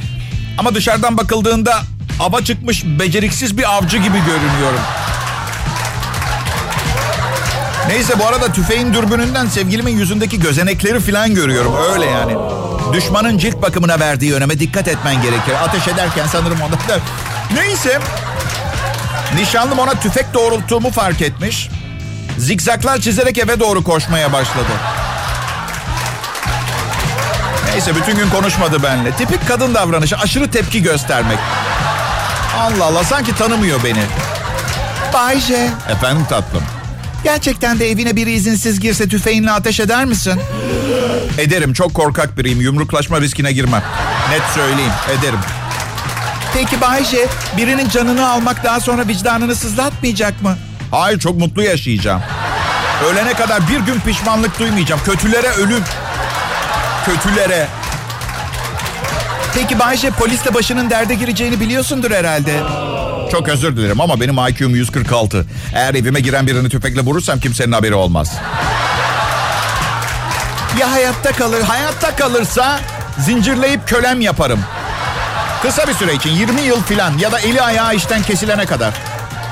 Ama 0.58 0.74
dışarıdan 0.74 1.16
bakıldığında 1.16 1.82
ava 2.20 2.44
çıkmış 2.44 2.84
beceriksiz 2.84 3.58
bir 3.58 3.74
avcı 3.76 3.96
gibi 3.96 4.18
görünüyorum. 4.18 4.80
Neyse 7.88 8.18
bu 8.18 8.26
arada 8.26 8.52
tüfeğin 8.52 8.94
dürbününden 8.94 9.46
sevgilimin 9.46 9.96
yüzündeki 9.96 10.40
gözenekleri 10.40 11.00
falan 11.00 11.34
görüyorum. 11.34 11.74
Öyle 11.92 12.06
yani. 12.06 12.36
Düşmanın 12.92 13.38
cilt 13.38 13.62
bakımına 13.62 14.00
verdiği 14.00 14.34
öneme 14.34 14.60
dikkat 14.60 14.88
etmen 14.88 15.22
gerekir. 15.22 15.54
Ateş 15.64 15.88
ederken 15.88 16.26
sanırım 16.26 16.60
onda 16.60 16.76
da. 16.88 17.00
Neyse. 17.54 17.98
Nişanlım 19.36 19.78
ona 19.78 20.00
tüfek 20.00 20.34
doğrulttuğumu 20.34 20.90
fark 20.90 21.22
etmiş. 21.22 21.68
Zikzaklar 22.38 22.98
çizerek 23.00 23.38
eve 23.38 23.60
doğru 23.60 23.84
koşmaya 23.84 24.32
başladı. 24.32 24.72
Neyse 27.72 27.94
bütün 27.96 28.16
gün 28.16 28.30
konuşmadı 28.30 28.82
benimle. 28.82 29.12
Tipik 29.12 29.48
kadın 29.48 29.74
davranışı 29.74 30.16
aşırı 30.16 30.50
tepki 30.50 30.82
göstermek. 30.82 31.38
Allah 32.58 32.84
Allah 32.84 33.04
sanki 33.04 33.36
tanımıyor 33.36 33.84
beni. 33.84 34.02
Bayce. 35.14 35.70
Efendim 35.90 36.24
tatlım. 36.28 36.62
Gerçekten 37.24 37.78
de 37.78 37.90
evine 37.90 38.16
biri 38.16 38.32
izinsiz 38.32 38.80
girse 38.80 39.08
tüfeğinle 39.08 39.50
ateş 39.50 39.80
eder 39.80 40.04
misin? 40.04 40.40
Ederim. 41.38 41.72
Çok 41.72 41.94
korkak 41.94 42.38
biriyim. 42.38 42.60
Yumruklaşma 42.60 43.20
riskine 43.20 43.52
girmem. 43.52 43.82
Net 44.30 44.42
söyleyeyim. 44.54 44.92
Ederim. 45.18 45.38
Peki 46.54 46.80
Bayce, 46.80 47.26
birinin 47.56 47.88
canını 47.88 48.28
almak 48.30 48.64
daha 48.64 48.80
sonra 48.80 49.08
vicdanını 49.08 49.56
sızlatmayacak 49.56 50.42
mı? 50.42 50.56
Hayır, 50.90 51.18
çok 51.18 51.38
mutlu 51.38 51.62
yaşayacağım. 51.62 52.22
Ölene 53.12 53.34
kadar 53.34 53.68
bir 53.68 53.78
gün 53.80 54.00
pişmanlık 54.00 54.58
duymayacağım. 54.58 55.00
Kötülere 55.04 55.48
ölüm. 55.48 55.82
Kötülere. 57.06 57.68
Peki 59.54 59.78
Bayce, 59.78 60.10
polisle 60.10 60.54
başının 60.54 60.90
derde 60.90 61.14
gireceğini 61.14 61.60
biliyorsundur 61.60 62.10
herhalde. 62.10 62.60
Çok 63.32 63.48
özür 63.48 63.76
dilerim 63.76 64.00
ama 64.00 64.20
benim 64.20 64.38
IQ'm 64.48 64.74
146. 64.74 65.46
Eğer 65.74 65.94
evime 65.94 66.20
giren 66.20 66.46
birini 66.46 66.68
tüfekle 66.68 67.00
vurursam 67.00 67.40
kimsenin 67.40 67.72
haberi 67.72 67.94
olmaz. 67.94 68.32
Ya 70.80 70.92
hayatta 70.92 71.32
kalır, 71.32 71.62
hayatta 71.62 72.16
kalırsa 72.16 72.80
zincirleyip 73.18 73.88
kölem 73.88 74.20
yaparım. 74.20 74.60
Kısa 75.62 75.88
bir 75.88 75.94
süre 75.94 76.14
için 76.14 76.30
20 76.30 76.60
yıl 76.60 76.82
filan 76.82 77.18
ya 77.18 77.32
da 77.32 77.40
eli 77.40 77.62
ayağı 77.62 77.94
işten 77.94 78.22
kesilene 78.22 78.66
kadar. 78.66 78.94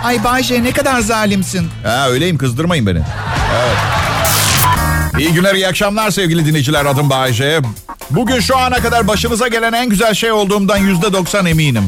Ay 0.05 0.25
Bayce 0.25 0.65
ne 0.65 0.73
kadar 0.73 1.01
zalimsin. 1.01 1.71
Ha 1.85 2.09
öyleyim 2.09 2.39
kızdırmayın 2.39 2.87
beni. 2.87 3.01
Evet. 3.63 3.77
İyi 5.19 5.33
günler, 5.33 5.55
iyi 5.55 5.69
akşamlar 5.69 6.11
sevgili 6.11 6.47
dinleyiciler. 6.47 6.85
Adım 6.87 7.11
Bayce. 7.11 7.61
Bugün 8.11 8.41
şu 8.41 8.59
ana 8.59 8.81
kadar 8.81 9.09
başınıza 9.09 9.49
gelen 9.49 9.73
en 9.73 9.89
güzel 9.89 10.15
şey 10.15 10.33
olduğumdan 10.33 10.77
yüzde 10.77 11.13
doksan 11.13 11.47
eminim. 11.47 11.87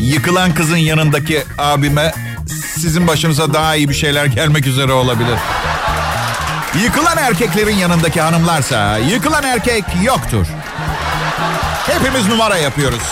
Yıkılan 0.00 0.54
kızın 0.54 0.76
yanındaki 0.76 1.44
abime 1.58 2.14
sizin 2.76 3.06
başınıza 3.06 3.54
daha 3.54 3.74
iyi 3.74 3.88
bir 3.88 3.94
şeyler 3.94 4.26
gelmek 4.26 4.66
üzere 4.66 4.92
olabilir. 4.92 5.38
Yıkılan 6.82 7.18
erkeklerin 7.18 7.76
yanındaki 7.76 8.20
hanımlarsa 8.20 8.98
yıkılan 8.98 9.44
erkek 9.44 9.84
yoktur. 10.02 10.46
Hepimiz 11.86 12.28
numara 12.28 12.56
yapıyoruz. 12.56 13.02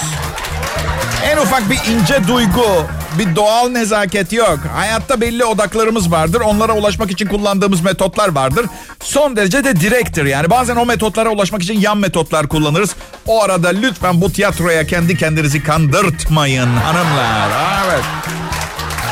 En 1.24 1.36
ufak 1.36 1.70
bir 1.70 1.80
ince 1.90 2.28
duygu, 2.28 2.86
bir 3.18 3.36
doğal 3.36 3.68
nezaket 3.68 4.32
yok. 4.32 4.58
Hayatta 4.74 5.20
belli 5.20 5.44
odaklarımız 5.44 6.10
vardır. 6.10 6.40
Onlara 6.40 6.72
ulaşmak 6.72 7.10
için 7.10 7.26
kullandığımız 7.26 7.80
metotlar 7.80 8.28
vardır. 8.28 8.66
Son 9.02 9.36
derece 9.36 9.64
de 9.64 9.80
direktir. 9.80 10.24
Yani 10.24 10.50
bazen 10.50 10.76
o 10.76 10.86
metotlara 10.86 11.30
ulaşmak 11.30 11.62
için 11.62 11.80
yan 11.80 11.98
metotlar 11.98 12.48
kullanırız. 12.48 12.94
O 13.26 13.42
arada 13.42 13.68
lütfen 13.68 14.20
bu 14.20 14.32
tiyatroya 14.32 14.86
kendi 14.86 15.16
kendinizi 15.16 15.62
kandırtmayın 15.62 16.76
hanımlar. 16.76 17.48
Evet. 17.86 18.04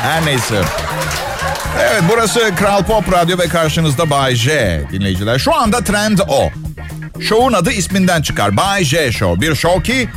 Her 0.01 0.25
neyse. 0.25 0.61
Evet 1.79 2.03
burası 2.11 2.51
Kral 2.55 2.83
Pop 2.83 3.13
Radyo 3.13 3.37
ve 3.37 3.47
karşınızda 3.47 4.09
Bay 4.09 4.35
J 4.35 4.81
dinleyiciler. 4.91 5.39
Şu 5.39 5.55
anda 5.55 5.83
trend 5.83 6.19
o. 6.27 6.49
Show'un 7.21 7.53
adı 7.53 7.71
isminden 7.71 8.21
çıkar. 8.21 8.57
Bay 8.57 8.83
J 8.83 9.11
Show. 9.11 9.41
Bir 9.41 9.55
show 9.55 9.83
ki 9.83 10.09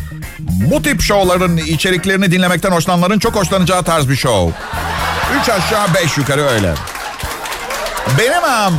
bu 0.59 0.83
tip 0.83 1.03
şovların 1.03 1.57
içeriklerini 1.57 2.33
dinlemekten 2.33 2.71
hoşlananların 2.71 3.19
çok 3.19 3.35
hoşlanacağı 3.35 3.83
tarz 3.83 4.09
bir 4.09 4.17
show. 4.17 4.59
Üç 5.41 5.49
aşağı 5.49 5.95
beş 5.95 6.19
yukarı 6.19 6.43
öyle. 6.43 6.75
Benim 8.19 8.45
am 8.45 8.75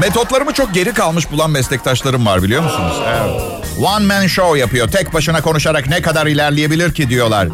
metotlarımı 0.00 0.52
çok 0.52 0.74
geri 0.74 0.94
kalmış 0.94 1.30
bulan 1.30 1.50
meslektaşlarım 1.50 2.26
var 2.26 2.42
biliyor 2.42 2.62
musunuz? 2.62 2.96
Evet. 3.08 3.40
One 3.82 4.04
man 4.06 4.26
show 4.26 4.58
yapıyor. 4.58 4.88
Tek 4.88 5.14
başına 5.14 5.40
konuşarak 5.40 5.86
ne 5.86 6.02
kadar 6.02 6.26
ilerleyebilir 6.26 6.94
ki 6.94 7.08
diyorlar. 7.08 7.48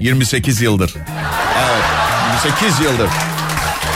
28 0.00 0.60
yıldır. 0.60 0.94
Evet 1.58 1.84
28 2.44 2.80
yıldır. 2.80 3.10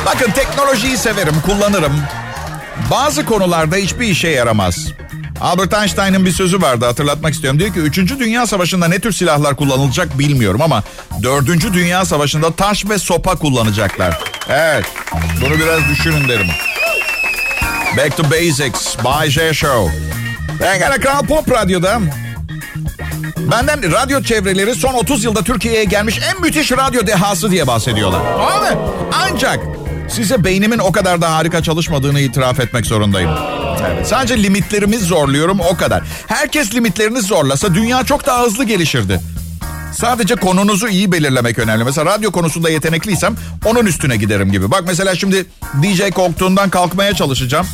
Bakın 0.07 0.31
teknolojiyi 0.31 0.97
severim, 0.97 1.35
kullanırım. 1.47 2.03
Bazı 2.91 3.27
konularda 3.27 3.77
hiçbir 3.77 4.07
işe 4.07 4.29
yaramaz. 4.29 4.87
Albert 5.41 5.75
Einstein'ın 5.75 6.27
bir 6.27 6.33
sözü 6.33 6.63
vardı 6.63 6.85
hatırlatmak 6.85 7.35
istiyorum. 7.35 7.61
Diyor 7.61 7.75
ki 7.75 7.81
3. 7.81 8.19
Dünya 8.19 8.47
Savaşı'nda 8.47 8.89
ne 8.89 8.99
tür 8.99 9.13
silahlar 9.13 9.57
kullanılacak 9.57 10.19
bilmiyorum 10.19 10.63
ama 10.63 10.83
4. 11.23 11.73
Dünya 11.75 12.05
Savaşı'nda 12.05 12.51
taş 12.51 12.89
ve 12.89 12.99
sopa 12.99 13.35
kullanacaklar. 13.37 14.19
Evet 14.49 14.85
bunu 15.41 15.55
biraz 15.59 15.81
düşünün 15.91 16.29
derim. 16.29 16.47
Back 17.97 18.17
to 18.17 18.25
Basics, 18.25 19.05
Bay 19.05 19.31
J 19.31 19.55
Show. 19.55 19.95
Ben 20.61 20.79
gene 20.79 20.99
Kral 20.99 21.27
Pop 21.27 21.51
Radyo'da. 21.51 22.01
Benden 23.51 23.93
radyo 23.93 24.23
çevreleri 24.23 24.75
son 24.75 24.95
30 24.95 25.25
yılda 25.25 25.43
Türkiye'ye 25.43 25.85
gelmiş 25.85 26.21
en 26.33 26.41
müthiş 26.43 26.73
radyo 26.73 27.07
dehası 27.07 27.51
diye 27.51 27.67
bahsediyorlar. 27.67 28.21
Abi 28.21 28.79
ancak 29.13 29.61
size 30.09 30.45
beynimin 30.45 30.79
o 30.79 30.93
kadar 30.93 31.21
da 31.21 31.35
harika 31.35 31.63
çalışmadığını 31.63 32.21
itiraf 32.21 32.61
etmek 32.61 32.87
zorundayım. 32.87 33.31
Evet, 33.87 34.07
sadece 34.07 34.43
limitlerimi 34.43 34.99
zorluyorum 34.99 35.61
o 35.61 35.77
kadar. 35.77 36.03
Herkes 36.27 36.75
limitlerini 36.75 37.21
zorlasa 37.21 37.75
dünya 37.75 38.05
çok 38.05 38.27
daha 38.27 38.43
hızlı 38.43 38.65
gelişirdi. 38.65 39.21
Sadece 39.93 40.35
konunuzu 40.35 40.89
iyi 40.89 41.13
belirlemek 41.13 41.59
önemli. 41.59 41.85
Mesela 41.85 42.07
radyo 42.07 42.31
konusunda 42.33 42.71
yetenekliysem 42.71 43.37
onun 43.65 43.87
üstüne 43.87 44.17
giderim 44.17 44.53
gibi. 44.53 44.71
Bak 44.71 44.85
mesela 44.87 45.15
şimdi 45.17 45.47
DJ 45.83 46.11
koltuğundan 46.11 46.71
kalkmaya 46.71 47.15
çalışacağım. 47.15 47.67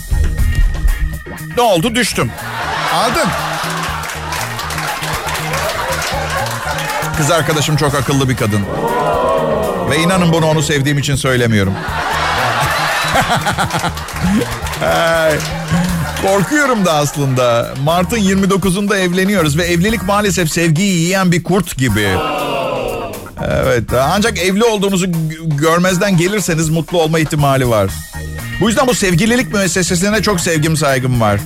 Ne 1.56 1.62
oldu? 1.62 1.94
Düştüm. 1.94 2.30
Aldın. 2.94 3.28
Kız 7.16 7.30
arkadaşım 7.30 7.76
çok 7.76 7.94
akıllı 7.94 8.28
bir 8.28 8.36
kadın. 8.36 8.60
Ve 9.90 9.98
inanın 9.98 10.32
bunu 10.32 10.46
onu 10.46 10.62
sevdiğim 10.62 10.98
için 10.98 11.14
söylemiyorum. 11.16 11.74
Korkuyorum 16.22 16.84
da 16.84 16.92
aslında. 16.94 17.74
Mart'ın 17.84 18.16
29'unda 18.16 18.96
evleniyoruz 18.96 19.58
ve 19.58 19.64
evlilik 19.64 20.02
maalesef 20.02 20.50
sevgiyi 20.50 21.00
yiyen 21.00 21.32
bir 21.32 21.42
kurt 21.42 21.76
gibi. 21.78 22.08
Evet 23.48 23.84
ancak 23.92 24.38
evli 24.38 24.64
olduğunuzu 24.64 25.06
görmezden 25.44 26.16
gelirseniz 26.16 26.68
mutlu 26.68 27.02
olma 27.02 27.18
ihtimali 27.18 27.68
var. 27.68 27.90
Bu 28.60 28.68
yüzden 28.68 28.86
bu 28.86 28.94
sevgililik 28.94 29.52
müessesesine 29.54 30.22
çok 30.22 30.40
sevgim 30.40 30.76
saygım 30.76 31.20
var. 31.20 31.40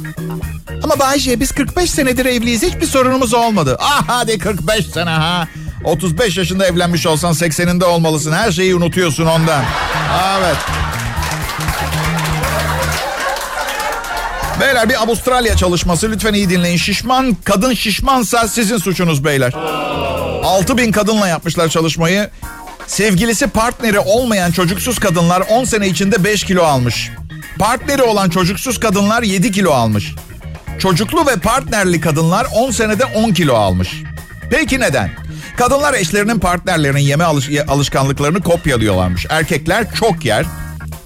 Ama 0.82 0.98
Bayşe 0.98 1.40
biz 1.40 1.52
45 1.52 1.90
senedir 1.90 2.26
evliyiz 2.26 2.62
hiçbir 2.62 2.86
sorunumuz 2.86 3.34
olmadı. 3.34 3.76
Ah 3.80 4.02
hadi 4.06 4.38
45 4.38 4.86
sene 4.86 5.10
ha. 5.10 5.48
35 5.84 6.36
yaşında 6.36 6.66
evlenmiş 6.66 7.06
olsan 7.06 7.32
80'inde 7.32 7.84
olmalısın. 7.84 8.32
Her 8.32 8.52
şeyi 8.52 8.74
unutuyorsun 8.74 9.26
ondan. 9.26 9.64
Evet. 10.38 10.56
Beyler 14.60 14.88
bir 14.88 15.02
Avustralya 15.02 15.56
çalışması 15.56 16.10
lütfen 16.12 16.34
iyi 16.34 16.50
dinleyin. 16.50 16.76
Şişman 16.76 17.36
kadın 17.44 17.74
şişmansa 17.74 18.48
sizin 18.48 18.78
suçunuz 18.78 19.24
beyler. 19.24 19.52
6 20.44 20.78
bin 20.78 20.92
kadınla 20.92 21.28
yapmışlar 21.28 21.68
çalışmayı. 21.68 22.30
Sevgilisi 22.86 23.46
partneri 23.46 23.98
olmayan 23.98 24.50
çocuksuz 24.52 24.98
kadınlar 24.98 25.42
10 25.50 25.64
sene 25.64 25.88
içinde 25.88 26.24
5 26.24 26.44
kilo 26.44 26.62
almış. 26.64 27.10
Partneri 27.58 28.02
olan 28.02 28.30
çocuksuz 28.30 28.80
kadınlar 28.80 29.22
7 29.22 29.52
kilo 29.52 29.70
almış. 29.72 30.14
Çocuklu 30.78 31.26
ve 31.26 31.36
partnerli 31.36 32.00
kadınlar 32.00 32.46
10 32.54 32.70
senede 32.70 33.04
10 33.04 33.32
kilo 33.32 33.54
almış. 33.54 33.88
Peki 34.50 34.80
neden? 34.80 35.10
Kadınlar 35.56 35.94
eşlerinin 35.94 36.38
partnerlerinin 36.38 37.00
yeme 37.00 37.24
alış- 37.24 37.50
alışkanlıklarını 37.68 38.40
kopyalıyorlarmış. 38.42 39.26
Erkekler 39.30 39.94
çok 39.94 40.24
yer, 40.24 40.46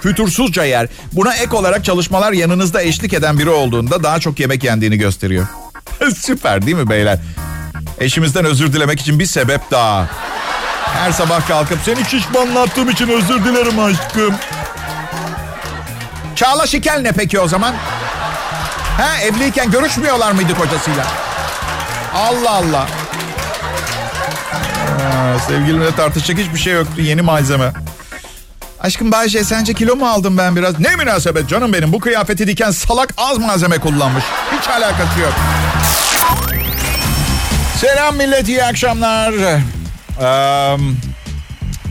fütursuzca 0.03 0.65
yer. 0.65 0.89
Buna 1.13 1.35
ek 1.35 1.57
olarak 1.57 1.85
çalışmalar 1.85 2.33
yanınızda 2.33 2.83
eşlik 2.83 3.13
eden 3.13 3.39
biri 3.39 3.51
olduğunda 3.51 4.03
daha 4.03 4.21
çok 4.21 4.41
yemek 4.41 4.65
yendiğini 4.65 4.97
gösteriyor. 4.99 5.47
Süper 6.17 6.67
değil 6.67 6.77
mi 6.77 6.91
beyler? 6.91 7.19
Eşimizden 7.99 8.45
özür 8.45 8.73
dilemek 8.73 9.01
için 9.01 9.19
bir 9.19 9.27
sebep 9.27 9.71
daha. 9.71 10.07
Her 10.85 11.13
sabah 11.13 11.49
kalkıp 11.49 11.79
seni 11.85 12.05
şişmanlattığım 12.05 12.91
için 12.91 13.09
özür 13.09 13.45
dilerim 13.45 13.79
aşkım. 13.79 14.35
Çağla 16.37 16.67
Şikel 16.67 17.01
ne 17.01 17.13
peki 17.13 17.41
o 17.41 17.49
zaman? 17.49 17.75
Ha 18.97 19.21
evliyken 19.23 19.71
görüşmüyorlar 19.71 20.33
mıydı 20.33 20.55
kocasıyla? 20.55 21.07
Allah 22.15 22.51
Allah. 22.51 22.87
Aa, 25.01 25.39
sevgilimle 25.49 25.95
tartışacak 25.95 26.39
hiçbir 26.39 26.59
şey 26.59 26.75
yoktu. 26.75 27.01
Yeni 27.01 27.23
malzeme. 27.23 27.73
Aşkım 28.81 29.13
Bayce 29.13 29.45
sence 29.45 29.75
kilo 29.75 29.97
mu 29.97 30.09
aldım 30.09 30.39
ben 30.39 30.57
biraz? 30.57 30.79
Ne 30.81 30.97
münasebet 30.97 31.49
canım 31.49 31.73
benim. 31.73 31.93
Bu 31.93 32.01
kıyafeti 32.01 32.47
diken 32.47 32.71
salak 32.71 33.15
az 33.17 33.39
malzeme 33.39 33.79
kullanmış. 33.79 34.25
Hiç 34.61 34.69
alakası 34.69 35.21
yok. 35.21 35.33
Selam 37.81 38.17
millet 38.17 38.49
iyi 38.49 38.65
akşamlar. 38.65 39.33
Ee, 40.23 40.77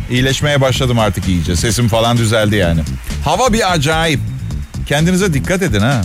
iyileşmeye 0.09 0.61
başladım 0.61 0.99
artık 0.99 1.27
iyice. 1.27 1.55
Sesim 1.55 1.87
falan 1.87 2.17
düzeldi 2.17 2.55
yani. 2.55 2.81
Hava 3.25 3.53
bir 3.53 3.71
acayip. 3.73 4.19
Kendinize 4.87 5.33
dikkat 5.33 5.61
edin 5.61 5.79
ha. 5.79 6.01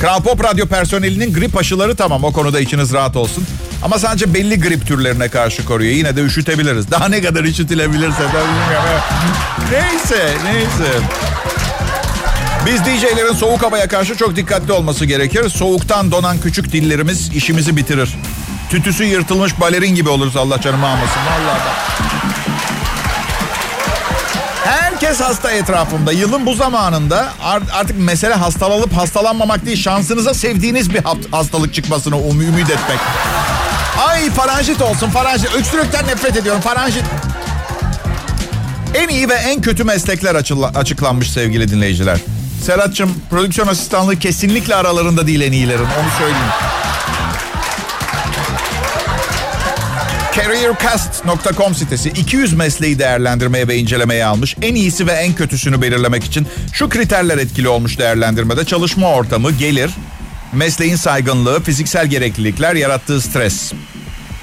Kral 0.00 0.22
Pop 0.22 0.44
Radyo 0.44 0.66
personelinin 0.66 1.34
grip 1.34 1.56
aşıları 1.56 1.96
tamam 1.96 2.24
o 2.24 2.32
konuda 2.32 2.60
içiniz 2.60 2.92
rahat 2.92 3.16
olsun. 3.16 3.46
Ama 3.82 3.98
sadece 3.98 4.34
belli 4.34 4.60
grip 4.60 4.86
türlerine 4.86 5.28
karşı 5.28 5.64
koruyor. 5.64 5.92
Yine 5.92 6.16
de 6.16 6.20
üşütebiliriz. 6.22 6.90
Daha 6.90 7.08
ne 7.08 7.22
kadar 7.22 7.44
üşütülebilirse 7.44 8.22
de 8.22 8.26
bilmiyorum. 8.28 9.00
Neyse, 9.72 10.32
neyse. 10.44 10.92
Biz 12.66 12.84
DJ'lerin 12.84 13.32
soğuk 13.34 13.62
havaya 13.62 13.88
karşı 13.88 14.16
çok 14.16 14.36
dikkatli 14.36 14.72
olması 14.72 15.04
gerekir. 15.04 15.48
Soğuktan 15.48 16.10
donan 16.12 16.40
küçük 16.40 16.72
dillerimiz 16.72 17.28
işimizi 17.34 17.76
bitirir. 17.76 18.10
Tütüsü 18.70 19.04
yırtılmış 19.04 19.60
balerin 19.60 19.94
gibi 19.94 20.08
oluruz 20.08 20.36
Allah 20.36 20.60
canımı 20.60 20.86
almasın. 20.86 21.20
Vallahi 21.30 21.58
bak. 21.58 22.00
Herkes 24.64 25.20
hasta 25.20 25.50
etrafımda. 25.50 26.12
Yılın 26.12 26.46
bu 26.46 26.54
zamanında 26.54 27.28
artık 27.72 27.98
mesele 27.98 28.34
hastalanıp 28.34 28.92
hastalanmamak 28.92 29.66
değil. 29.66 29.82
Şansınıza 29.82 30.34
sevdiğiniz 30.34 30.94
bir 30.94 31.00
hastalık 31.30 31.74
çıkmasını 31.74 32.18
um 32.18 32.40
ümit 32.40 32.70
etmek. 32.70 32.98
Ay 33.98 34.30
faranjit 34.30 34.82
olsun 34.82 35.10
faranjit. 35.10 35.54
Öksürükten 35.54 36.06
nefret 36.06 36.36
ediyorum 36.36 36.60
faranjit. 36.60 37.04
En 38.94 39.08
iyi 39.08 39.28
ve 39.28 39.34
en 39.34 39.60
kötü 39.62 39.84
meslekler 39.84 40.34
açıklanmış 40.74 41.30
sevgili 41.30 41.70
dinleyiciler. 41.70 42.18
Serhat'cığım 42.64 43.14
prodüksiyon 43.30 43.68
asistanlığı 43.68 44.18
kesinlikle 44.18 44.74
aralarında 44.74 45.26
değil 45.26 45.40
en 45.40 45.52
iyilerin 45.52 45.84
onu 45.84 46.10
söyleyeyim. 46.18 46.52
Careercast.com 50.36 51.74
sitesi 51.74 52.08
200 52.08 52.52
mesleği 52.52 52.98
değerlendirmeye 52.98 53.68
ve 53.68 53.76
incelemeye 53.76 54.24
almış. 54.24 54.56
En 54.62 54.74
iyisi 54.74 55.06
ve 55.06 55.12
en 55.12 55.34
kötüsünü 55.34 55.82
belirlemek 55.82 56.24
için 56.24 56.46
şu 56.72 56.88
kriterler 56.88 57.38
etkili 57.38 57.68
olmuş 57.68 57.98
değerlendirmede. 57.98 58.64
Çalışma 58.64 59.08
ortamı, 59.08 59.52
gelir, 59.52 59.90
mesleğin 60.52 60.96
saygınlığı, 60.96 61.62
fiziksel 61.62 62.06
gereklilikler, 62.06 62.74
yarattığı 62.74 63.20
stres. 63.20 63.72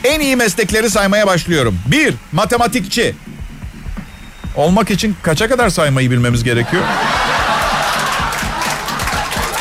En 0.04 0.20
iyi 0.20 0.36
meslekleri 0.36 0.90
saymaya 0.90 1.28
başlıyorum. 1.28 1.80
1. 1.86 2.14
Matematikçi. 2.32 3.16
Olmak 4.56 4.92
için 4.92 5.16
kaça 5.24 5.50
kadar 5.50 5.70
saymayı 5.70 6.12
bilmemiz 6.12 6.44
gerekiyor? 6.44 6.84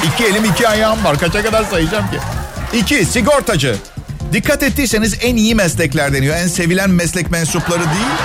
İki 0.05 0.25
elim 0.25 0.45
iki 0.45 0.69
ayağım 0.69 1.05
var. 1.05 1.19
Kaça 1.19 1.43
kadar 1.43 1.65
sayacağım 1.65 2.11
ki? 2.11 2.19
İki, 2.75 3.05
sigortacı. 3.05 3.77
Dikkat 4.33 4.63
ettiyseniz 4.63 5.17
en 5.21 5.37
iyi 5.37 5.55
meslekler 5.55 6.13
deniyor. 6.13 6.37
En 6.37 6.47
sevilen 6.47 6.91
meslek 6.91 7.31
mensupları 7.31 7.85
değil. 7.85 8.17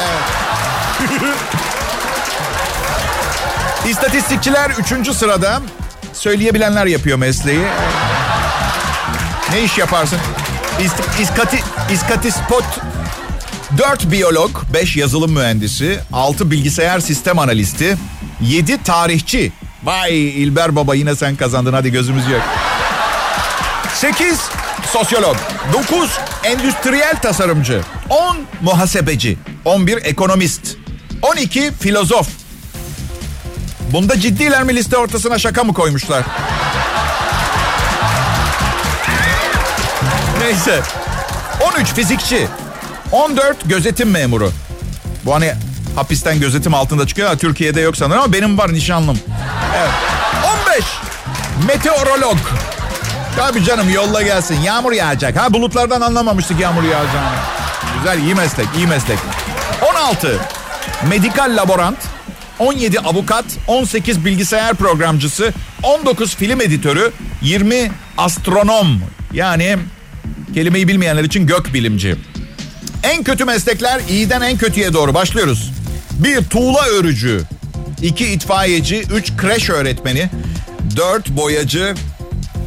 Evet. 0.00 1.10
İstatistikçiler 3.90 4.70
üçüncü 4.70 5.14
sırada. 5.14 5.60
Söyleyebilenler 6.12 6.86
yapıyor 6.86 7.18
mesleği. 7.18 7.64
Ne 9.52 9.62
iş 9.62 9.78
yaparsın? 9.78 10.18
İst, 10.84 11.20
iskati, 11.20 11.58
iskatispot 11.92 12.64
4 13.78 14.10
biyolog, 14.10 14.50
5 14.74 14.96
yazılım 14.96 15.32
mühendisi, 15.32 16.00
6 16.12 16.50
bilgisayar 16.50 17.00
sistem 17.00 17.38
analisti, 17.38 17.96
7 18.40 18.82
tarihçi. 18.82 19.52
Vay 19.84 20.42
İlber 20.42 20.76
Baba 20.76 20.94
yine 20.94 21.16
sen 21.16 21.36
kazandın 21.36 21.72
hadi 21.72 21.92
gözümüz 21.92 22.28
yok. 22.28 22.42
8 23.94 24.40
sosyolog, 24.92 25.36
9 25.72 26.10
endüstriyel 26.44 27.16
tasarımcı, 27.22 27.80
10 28.08 28.36
muhasebeci, 28.62 29.38
11 29.64 30.04
ekonomist, 30.04 30.76
12 31.22 31.72
filozof. 31.80 32.28
Bunda 33.92 34.20
ciddiler 34.20 34.62
mi 34.62 34.76
liste 34.76 34.96
ortasına 34.96 35.38
şaka 35.38 35.64
mı 35.64 35.74
koymuşlar? 35.74 36.22
Neyse. 40.40 40.80
13 41.78 41.88
fizikçi, 41.88 42.48
14 43.12 43.68
gözetim 43.68 44.10
memuru. 44.10 44.52
Bu 45.24 45.34
hani 45.34 45.54
hapisten 45.96 46.40
gözetim 46.40 46.74
altında 46.74 47.06
çıkıyor. 47.06 47.38
Türkiye'de 47.38 47.80
yok 47.80 47.96
sanırım 47.96 48.22
ama 48.22 48.32
benim 48.32 48.58
var 48.58 48.72
nişanlım. 48.72 49.18
Evet. 49.78 49.90
15 50.68 50.84
meteorolog. 51.66 52.36
Tabii 53.36 53.64
canım 53.64 53.90
yolla 53.90 54.22
gelsin. 54.22 54.60
Yağmur 54.60 54.92
yağacak. 54.92 55.36
Ha 55.36 55.52
bulutlardan 55.52 56.00
anlamamıştık 56.00 56.60
yağmur 56.60 56.82
yağacağını. 56.82 57.36
Güzel 57.98 58.18
iyi 58.22 58.34
meslek 58.34 58.66
iyi 58.76 58.86
meslek. 58.86 59.18
16 59.90 60.38
medikal 61.08 61.56
laborant. 61.56 61.96
17 62.60 63.00
avukat, 63.00 63.44
18 63.66 64.24
bilgisayar 64.24 64.74
programcısı, 64.74 65.52
19 65.82 66.36
film 66.36 66.60
editörü, 66.60 67.12
20 67.42 67.90
astronom. 68.18 69.00
Yani 69.32 69.76
kelimeyi 70.54 70.88
bilmeyenler 70.88 71.24
için 71.24 71.46
gök 71.46 71.74
bilimci. 71.74 72.16
En 73.02 73.22
kötü 73.22 73.44
meslekler 73.44 74.00
iyiden 74.08 74.40
en 74.40 74.58
kötüye 74.58 74.92
doğru 74.92 75.14
başlıyoruz. 75.14 75.70
Bir 76.10 76.44
tuğla 76.44 76.86
örücü, 76.86 77.42
iki 78.02 78.26
itfaiyeci, 78.26 79.02
üç 79.14 79.36
kreş 79.36 79.70
öğretmeni, 79.70 80.30
dört 80.96 81.28
boyacı, 81.28 81.94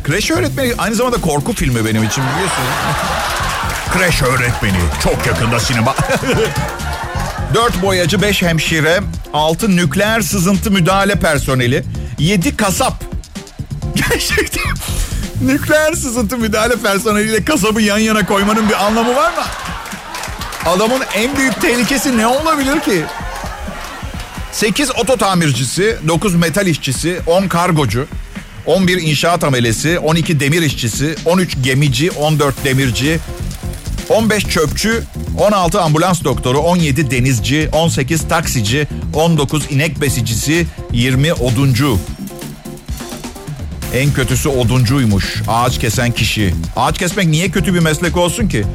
Kreş 0.04 0.32
öğretmeni 0.32 0.74
aynı 0.78 0.96
zamanda 0.96 1.22
korku 1.22 1.54
filmi 1.54 1.86
benim 1.86 2.04
için 2.04 2.24
biliyorsunuz. 2.24 2.70
Kreş 3.94 4.22
öğretmeni 4.22 4.80
çok 5.04 5.28
yakında 5.28 5.60
sinema. 5.60 5.96
Dört 7.54 7.82
boyacı, 7.82 8.22
beş 8.22 8.42
hemşire, 8.42 9.00
altı 9.34 9.76
nükleer 9.76 10.22
sızıntı 10.22 10.72
müdahale 10.72 11.16
personeli, 11.16 11.84
yedi 12.20 12.58
kasap. 12.58 13.04
Gerçekten 13.96 14.74
nükleer 15.42 15.94
sızıntı 15.94 16.38
müdahale 16.38 16.76
personeliyle 16.76 17.46
kasabı 17.46 17.82
yan 17.82 17.98
yana 17.98 18.26
koymanın 18.26 18.70
bir 18.70 18.86
anlamı 18.86 19.16
var 19.16 19.30
mı? 19.30 19.44
Adamın 20.66 21.02
en 21.16 21.38
büyük 21.38 21.62
tehlikesi 21.62 22.18
ne 22.18 22.28
olabilir 22.28 22.80
ki? 22.80 23.04
8 24.52 24.92
oto 24.92 25.18
tamircisi, 25.18 25.98
9 26.08 26.36
metal 26.36 26.68
işçisi, 26.68 27.20
10 27.28 27.48
kargocu, 27.48 28.08
11 28.66 29.02
inşaat 29.02 29.44
amelesi, 29.44 30.00
12 30.00 30.40
demir 30.40 30.62
işçisi, 30.62 31.16
13 31.26 31.58
gemici, 31.64 32.12
14 32.12 32.66
demirci, 32.66 33.20
15 34.10 34.48
çöpçü, 34.48 35.04
16 35.38 35.82
ambulans 35.82 36.24
doktoru, 36.24 36.60
17 36.60 37.12
denizci, 37.12 37.70
18 37.72 38.28
taksici, 38.28 38.88
19 39.14 39.72
inek 39.72 40.02
besicisi, 40.02 40.68
20 40.92 41.34
oduncu. 41.34 42.00
En 43.94 44.14
kötüsü 44.14 44.50
oduncuymuş. 44.50 45.42
Ağaç 45.48 45.80
kesen 45.80 46.12
kişi. 46.12 46.54
Ağaç 46.76 46.98
kesmek 46.98 47.28
niye 47.28 47.52
kötü 47.52 47.74
bir 47.74 47.80
meslek 47.80 48.18
olsun 48.18 48.48
ki? 48.48 48.66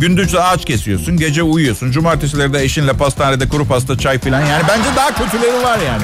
Gündüz 0.00 0.34
ağaç 0.34 0.64
kesiyorsun, 0.64 1.16
gece 1.16 1.42
uyuyorsun. 1.42 1.90
Cumartesileri 1.90 2.52
de 2.52 2.62
eşinle 2.62 2.92
pastanede 2.92 3.48
kuru 3.48 3.64
pasta, 3.64 3.98
çay 3.98 4.18
filan. 4.18 4.40
Yani 4.40 4.62
bence 4.68 4.88
daha 4.96 5.14
kötüleri 5.14 5.62
var 5.62 5.78
yani. 5.86 6.02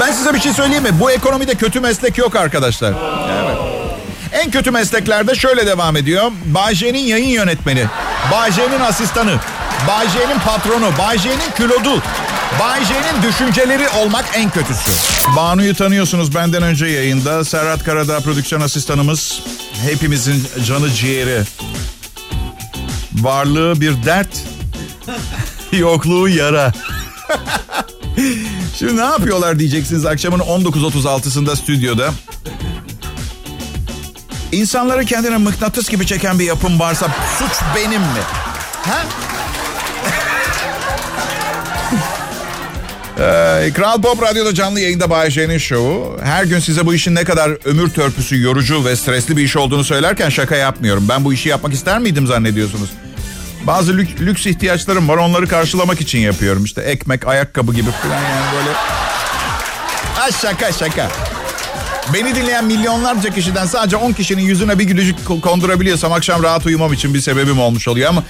Ben 0.00 0.12
size 0.12 0.34
bir 0.34 0.40
şey 0.40 0.52
söyleyeyim 0.52 0.82
mi? 0.82 1.00
Bu 1.00 1.10
ekonomide 1.10 1.54
kötü 1.54 1.80
meslek 1.80 2.18
yok 2.18 2.36
arkadaşlar. 2.36 2.94
En 4.32 4.50
kötü 4.50 4.70
mesleklerde 4.70 5.34
şöyle 5.34 5.66
devam 5.66 5.96
ediyor. 5.96 6.32
Bayce'nin 6.44 6.98
yayın 6.98 7.28
yönetmeni, 7.28 7.86
Bayce'nin 8.32 8.80
asistanı, 8.80 9.36
Bayce'nin 9.88 10.38
patronu, 10.38 10.90
Bayce'nin 10.98 11.50
külodu, 11.56 12.02
Bayce'nin 12.60 13.22
düşünceleri 13.22 13.88
olmak 13.88 14.24
en 14.34 14.50
kötüsü. 14.50 14.90
Banu'yu 15.36 15.74
tanıyorsunuz 15.74 16.34
benden 16.34 16.62
önce 16.62 16.86
yayında. 16.86 17.44
Serhat 17.44 17.84
Karadağ 17.84 18.20
prodüksiyon 18.20 18.60
asistanımız. 18.60 19.42
Hepimizin 19.82 20.46
canı 20.66 20.90
ciğeri. 20.90 21.42
Varlığı 23.14 23.80
bir 23.80 24.04
dert, 24.04 24.44
yokluğu 25.72 26.28
yara. 26.28 26.72
Şimdi 28.78 28.96
ne 28.96 29.04
yapıyorlar 29.04 29.58
diyeceksiniz 29.58 30.06
akşamın 30.06 30.38
19.36'sında 30.38 31.56
stüdyoda. 31.56 32.12
İnsanları 34.52 35.04
kendine 35.04 35.36
mıknatıs 35.36 35.88
gibi 35.88 36.06
çeken 36.06 36.38
bir 36.38 36.44
yapım 36.44 36.78
varsa 36.80 37.06
suç 37.38 37.52
benim 37.76 38.00
mi? 38.00 38.20
Ha? 38.84 39.02
Ee, 43.20 43.70
Kral 43.74 44.02
Pop 44.02 44.22
Radyo'da 44.22 44.54
canlı 44.54 44.80
yayında 44.80 45.10
Bay 45.10 45.30
J'nin 45.30 45.58
şovu. 45.58 46.18
Her 46.22 46.44
gün 46.44 46.58
size 46.58 46.86
bu 46.86 46.94
işin 46.94 47.14
ne 47.14 47.24
kadar 47.24 47.66
ömür 47.68 47.90
törpüsü, 47.90 48.40
yorucu 48.40 48.84
ve 48.84 48.96
stresli 48.96 49.36
bir 49.36 49.42
iş 49.42 49.56
olduğunu 49.56 49.84
söylerken 49.84 50.28
şaka 50.28 50.56
yapmıyorum. 50.56 51.06
Ben 51.08 51.24
bu 51.24 51.32
işi 51.32 51.48
yapmak 51.48 51.72
ister 51.72 51.98
miydim 51.98 52.26
zannediyorsunuz? 52.26 52.90
Bazı 53.66 53.96
lük, 53.96 54.20
lüks 54.20 54.46
ihtiyaçlarım 54.46 55.08
var 55.08 55.16
onları 55.16 55.48
karşılamak 55.48 56.00
için 56.00 56.18
yapıyorum. 56.18 56.64
İşte 56.64 56.80
ekmek, 56.80 57.26
ayakkabı 57.26 57.74
gibi 57.74 57.90
falan 57.90 58.14
yani 58.14 58.56
böyle. 58.56 58.70
Ha 60.14 60.30
şaka 60.42 60.72
şaka. 60.72 61.08
Beni 62.14 62.34
dinleyen 62.34 62.64
milyonlarca 62.64 63.30
kişiden 63.30 63.66
sadece 63.66 63.96
10 63.96 64.12
kişinin 64.12 64.42
yüzüne 64.42 64.78
bir 64.78 64.84
gülücük 64.84 65.16
kondurabiliyorsam 65.42 66.12
akşam 66.12 66.42
rahat 66.42 66.66
uyumam 66.66 66.92
için 66.92 67.14
bir 67.14 67.20
sebebim 67.20 67.60
olmuş 67.60 67.88
oluyor 67.88 68.08
ama 68.08 68.22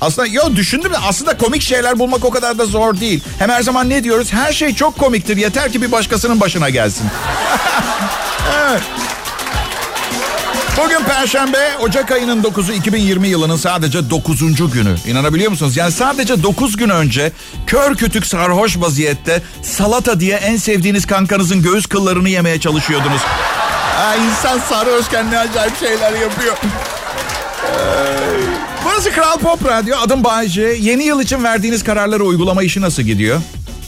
aslında 0.00 0.28
yo 0.28 0.56
düşündüm 0.56 0.92
de 0.92 0.98
aslında 0.98 1.36
komik 1.36 1.62
şeyler 1.62 1.98
bulmak 1.98 2.24
o 2.24 2.30
kadar 2.30 2.58
da 2.58 2.66
zor 2.66 3.00
değil. 3.00 3.24
Hem 3.38 3.50
her 3.50 3.62
zaman 3.62 3.88
ne 3.88 4.04
diyoruz? 4.04 4.32
Her 4.32 4.52
şey 4.52 4.74
çok 4.74 4.98
komiktir. 4.98 5.36
Yeter 5.36 5.72
ki 5.72 5.82
bir 5.82 5.92
başkasının 5.92 6.40
başına 6.40 6.70
gelsin. 6.70 7.06
evet. 8.70 8.82
Bugün 10.84 11.04
Perşembe, 11.04 11.78
Ocak 11.80 12.10
ayının 12.10 12.42
9'u 12.42 12.72
2020 12.72 13.28
yılının 13.28 13.56
sadece 13.56 14.10
9. 14.10 14.72
günü. 14.72 14.94
İnanabiliyor 15.06 15.50
musunuz? 15.50 15.76
Yani 15.76 15.92
sadece 15.92 16.42
9 16.42 16.76
gün 16.76 16.88
önce 16.88 17.32
kör 17.66 17.94
kütük 17.94 18.26
sarhoş 18.26 18.80
vaziyette 18.80 19.42
salata 19.62 20.20
diye 20.20 20.36
en 20.36 20.56
sevdiğiniz 20.56 21.06
kankanızın 21.06 21.62
göğüs 21.62 21.86
kıllarını 21.86 22.28
yemeye 22.28 22.60
çalışıyordunuz. 22.60 23.20
Ha, 23.96 24.14
insan 24.16 24.58
sarhoşken 24.58 25.30
ne 25.30 25.38
acayip 25.38 25.78
şeyler 25.80 26.12
yapıyor. 26.12 26.56
Burası 28.84 29.10
Kral 29.12 29.38
Pop 29.38 29.66
Radyo. 29.66 29.96
Adım 29.96 30.24
Bayce. 30.24 30.76
Yeni 30.80 31.04
yıl 31.04 31.20
için 31.20 31.44
verdiğiniz 31.44 31.84
kararları 31.84 32.24
uygulama 32.24 32.62
işi 32.62 32.80
nasıl 32.80 33.02
gidiyor? 33.02 33.40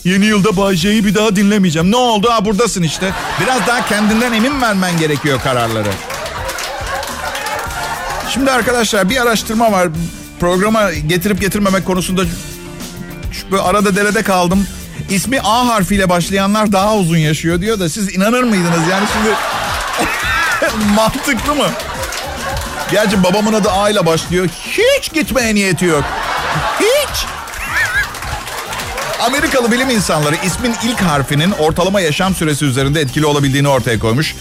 Yeni 0.04 0.26
yılda 0.26 0.56
Bayce'yi 0.56 1.04
bir 1.04 1.14
daha 1.14 1.36
dinlemeyeceğim. 1.36 1.90
Ne 1.90 1.96
oldu? 1.96 2.30
Ha 2.30 2.44
buradasın 2.44 2.82
işte. 2.82 3.12
Biraz 3.40 3.66
daha 3.66 3.88
kendinden 3.88 4.32
emin 4.32 4.62
vermen 4.62 4.98
gerekiyor 4.98 5.40
kararları. 5.40 5.90
Şimdi 8.34 8.50
arkadaşlar 8.50 9.10
bir 9.10 9.22
araştırma 9.22 9.72
var. 9.72 9.88
Programa 10.40 10.92
getirip 10.92 11.40
getirmemek 11.40 11.86
konusunda 11.86 12.22
böyle 13.50 13.62
arada 13.62 13.96
derede 13.96 14.22
kaldım. 14.22 14.66
İsmi 15.10 15.40
A 15.40 15.68
harfiyle 15.68 16.08
başlayanlar 16.08 16.72
daha 16.72 16.96
uzun 16.96 17.16
yaşıyor 17.16 17.60
diyor 17.60 17.80
da 17.80 17.88
siz 17.88 18.16
inanır 18.16 18.42
mıydınız? 18.42 18.88
Yani 18.90 19.06
şimdi 19.12 19.36
mantıklı 20.94 21.54
mı? 21.54 21.66
Gerçi 22.90 23.24
babamın 23.24 23.52
adı 23.52 23.70
A 23.70 23.90
ile 23.90 24.06
başlıyor. 24.06 24.48
Hiç 24.70 25.12
gitmeye 25.12 25.54
niyeti 25.54 25.84
yok. 25.84 26.04
Hiç. 26.80 27.26
Amerikalı 29.20 29.72
bilim 29.72 29.90
insanları 29.90 30.36
ismin 30.46 30.74
ilk 30.84 31.00
harfinin 31.00 31.50
ortalama 31.50 32.00
yaşam 32.00 32.34
süresi 32.34 32.64
üzerinde 32.64 33.00
etkili 33.00 33.26
olabildiğini 33.26 33.68
ortaya 33.68 33.98
koymuş. 33.98 34.34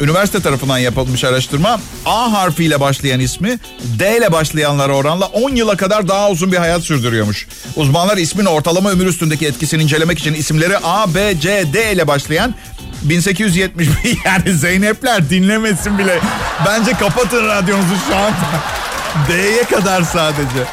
Üniversite 0.00 0.40
tarafından 0.40 0.78
yapılmış 0.78 1.24
araştırma 1.24 1.80
A 2.06 2.32
harfiyle 2.32 2.80
başlayan 2.80 3.20
ismi 3.20 3.58
D 3.98 4.16
ile 4.18 4.32
başlayanlara 4.32 4.92
oranla 4.92 5.26
10 5.26 5.50
yıla 5.50 5.76
kadar 5.76 6.08
daha 6.08 6.30
uzun 6.30 6.52
bir 6.52 6.56
hayat 6.56 6.82
sürdürüyormuş. 6.82 7.46
Uzmanlar 7.76 8.16
ismin 8.16 8.44
ortalama 8.44 8.90
ömür 8.90 9.06
üstündeki 9.06 9.46
etkisini 9.46 9.82
incelemek 9.82 10.18
için 10.18 10.34
isimleri 10.34 10.78
A, 10.84 11.14
B, 11.14 11.40
C, 11.40 11.64
D 11.72 11.92
ile 11.92 12.06
başlayan 12.06 12.54
1870 13.02 13.88
yani 14.24 14.54
Zeynepler 14.54 15.30
dinlemesin 15.30 15.98
bile. 15.98 16.18
Bence 16.66 16.92
kapatın 16.92 17.48
radyonuzu 17.48 17.94
şu 18.08 18.16
anda. 18.16 18.34
D'ye 19.28 19.64
kadar 19.64 20.02
sadece. 20.02 20.64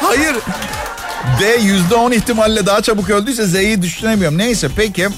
Hayır. 0.00 0.36
D 1.40 1.62
yüzde 1.62 1.94
on 1.94 2.12
ihtimalle 2.12 2.66
daha 2.66 2.82
çabuk 2.82 3.10
öldüyse 3.10 3.46
Z'yi 3.46 3.82
düşünemiyorum. 3.82 4.38
Neyse 4.38 4.68
peki. 4.76 5.08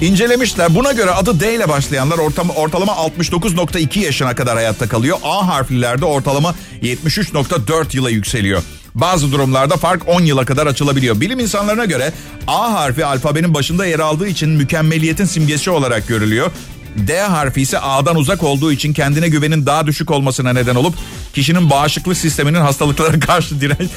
İncelemişler. 0.00 0.74
Buna 0.74 0.92
göre 0.92 1.10
adı 1.10 1.40
D 1.40 1.54
ile 1.54 1.68
başlayanlar 1.68 2.18
ortalama, 2.18 2.54
ortalama 2.54 2.92
69.2 2.92 3.98
yaşına 3.98 4.34
kadar 4.34 4.54
hayatta 4.54 4.88
kalıyor. 4.88 5.18
A 5.24 5.46
harflilerde 5.46 6.04
ortalama 6.04 6.54
73.4 6.82 7.96
yıla 7.96 8.10
yükseliyor. 8.10 8.62
Bazı 8.94 9.32
durumlarda 9.32 9.76
fark 9.76 10.08
10 10.08 10.20
yıla 10.20 10.44
kadar 10.44 10.66
açılabiliyor. 10.66 11.20
Bilim 11.20 11.38
insanlarına 11.38 11.84
göre 11.84 12.12
A 12.46 12.72
harfi 12.72 13.04
alfabenin 13.04 13.54
başında 13.54 13.86
yer 13.86 13.98
aldığı 13.98 14.28
için 14.28 14.48
mükemmeliyetin 14.50 15.24
simgesi 15.24 15.70
olarak 15.70 16.08
görülüyor. 16.08 16.50
D 16.96 17.20
harfi 17.20 17.60
ise 17.60 17.78
A'dan 17.78 18.16
uzak 18.16 18.42
olduğu 18.42 18.72
için 18.72 18.92
kendine 18.92 19.28
güvenin 19.28 19.66
daha 19.66 19.86
düşük 19.86 20.10
olmasına 20.10 20.52
neden 20.52 20.74
olup 20.74 20.94
kişinin 21.34 21.70
bağışıklık 21.70 22.16
sisteminin 22.16 22.60
hastalıklara 22.60 23.20
karşı 23.26 23.60
direnç... 23.60 23.90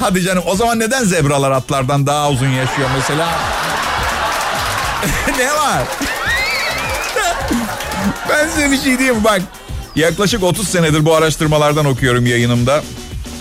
Hadi 0.00 0.22
canım 0.22 0.42
o 0.46 0.56
zaman 0.56 0.78
neden 0.78 1.04
zebralar 1.04 1.50
atlardan 1.50 2.06
daha 2.06 2.30
uzun 2.30 2.48
yaşıyor 2.48 2.88
mesela? 2.96 3.28
ne 5.38 5.52
var? 5.54 5.82
ben 8.28 8.48
size 8.48 8.70
bir 8.70 8.80
şey 8.80 8.98
diyeyim 8.98 9.24
bak. 9.24 9.42
Yaklaşık 9.96 10.42
30 10.42 10.68
senedir 10.68 11.04
bu 11.04 11.14
araştırmalardan 11.14 11.86
okuyorum 11.86 12.26
yayınımda. 12.26 12.82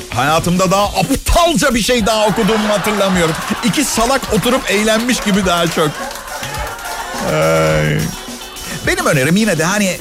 Hayatımda 0.10 0.72
daha 0.72 0.84
aptalca 0.84 1.76
bir 1.76 1.82
şey 1.82 2.06
daha 2.06 2.28
okuduğumu 2.28 2.70
hatırlamıyorum. 2.70 3.36
İki 3.64 3.84
salak 3.84 4.22
oturup 4.34 4.72
eğlenmiş 4.72 5.20
gibi 5.20 5.46
daha 5.46 5.68
çok. 5.68 5.90
Ay. 7.34 8.00
Benim 8.88 9.06
önerim 9.06 9.36
yine 9.36 9.58
de 9.58 9.64
hani 9.64 9.98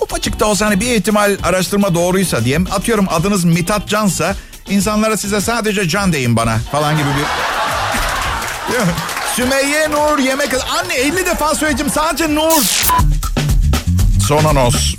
ufacık 0.00 0.40
da 0.40 0.46
olsa 0.46 0.66
hani 0.66 0.80
bir 0.80 0.86
ihtimal 0.86 1.36
araştırma 1.42 1.94
doğruysa 1.94 2.44
diyeyim. 2.44 2.68
Atıyorum 2.72 3.06
adınız 3.10 3.44
Mithat 3.44 3.88
Cansa 3.88 4.36
insanlara 4.70 5.16
size 5.16 5.40
sadece 5.40 5.88
Can 5.88 6.12
deyin 6.12 6.36
bana 6.36 6.58
falan 6.72 6.96
gibi 6.96 7.08
bir... 7.08 7.26
Sümeyye 9.36 9.90
Nur 9.90 10.18
yemek... 10.18 10.54
Anne 10.78 10.94
50 10.94 11.26
defa 11.26 11.54
söyleyeceğim 11.54 11.92
sadece 11.92 12.34
Nur. 12.34 12.86
Son 14.28 14.44
anons. 14.44 14.94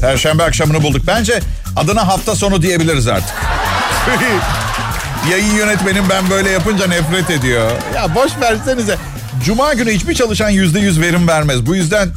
Perşembe 0.00 0.42
akşamını 0.42 0.82
bulduk. 0.82 1.02
Bence 1.06 1.40
adına 1.76 2.06
hafta 2.08 2.36
sonu 2.36 2.62
diyebiliriz 2.62 3.08
artık. 3.08 3.34
Yayın 5.30 5.54
yönetmenim 5.54 6.04
ben 6.10 6.30
böyle 6.30 6.50
yapınca 6.50 6.86
nefret 6.86 7.30
ediyor. 7.30 7.70
Ya 7.94 8.14
boş 8.14 8.32
versenize. 8.40 8.96
Cuma 9.44 9.74
günü 9.74 9.92
hiçbir 9.92 10.14
çalışan 10.14 10.50
yüzde 10.50 10.80
yüz 10.80 11.00
verim 11.00 11.28
vermez. 11.28 11.66
Bu 11.66 11.76
yüzden 11.76 12.08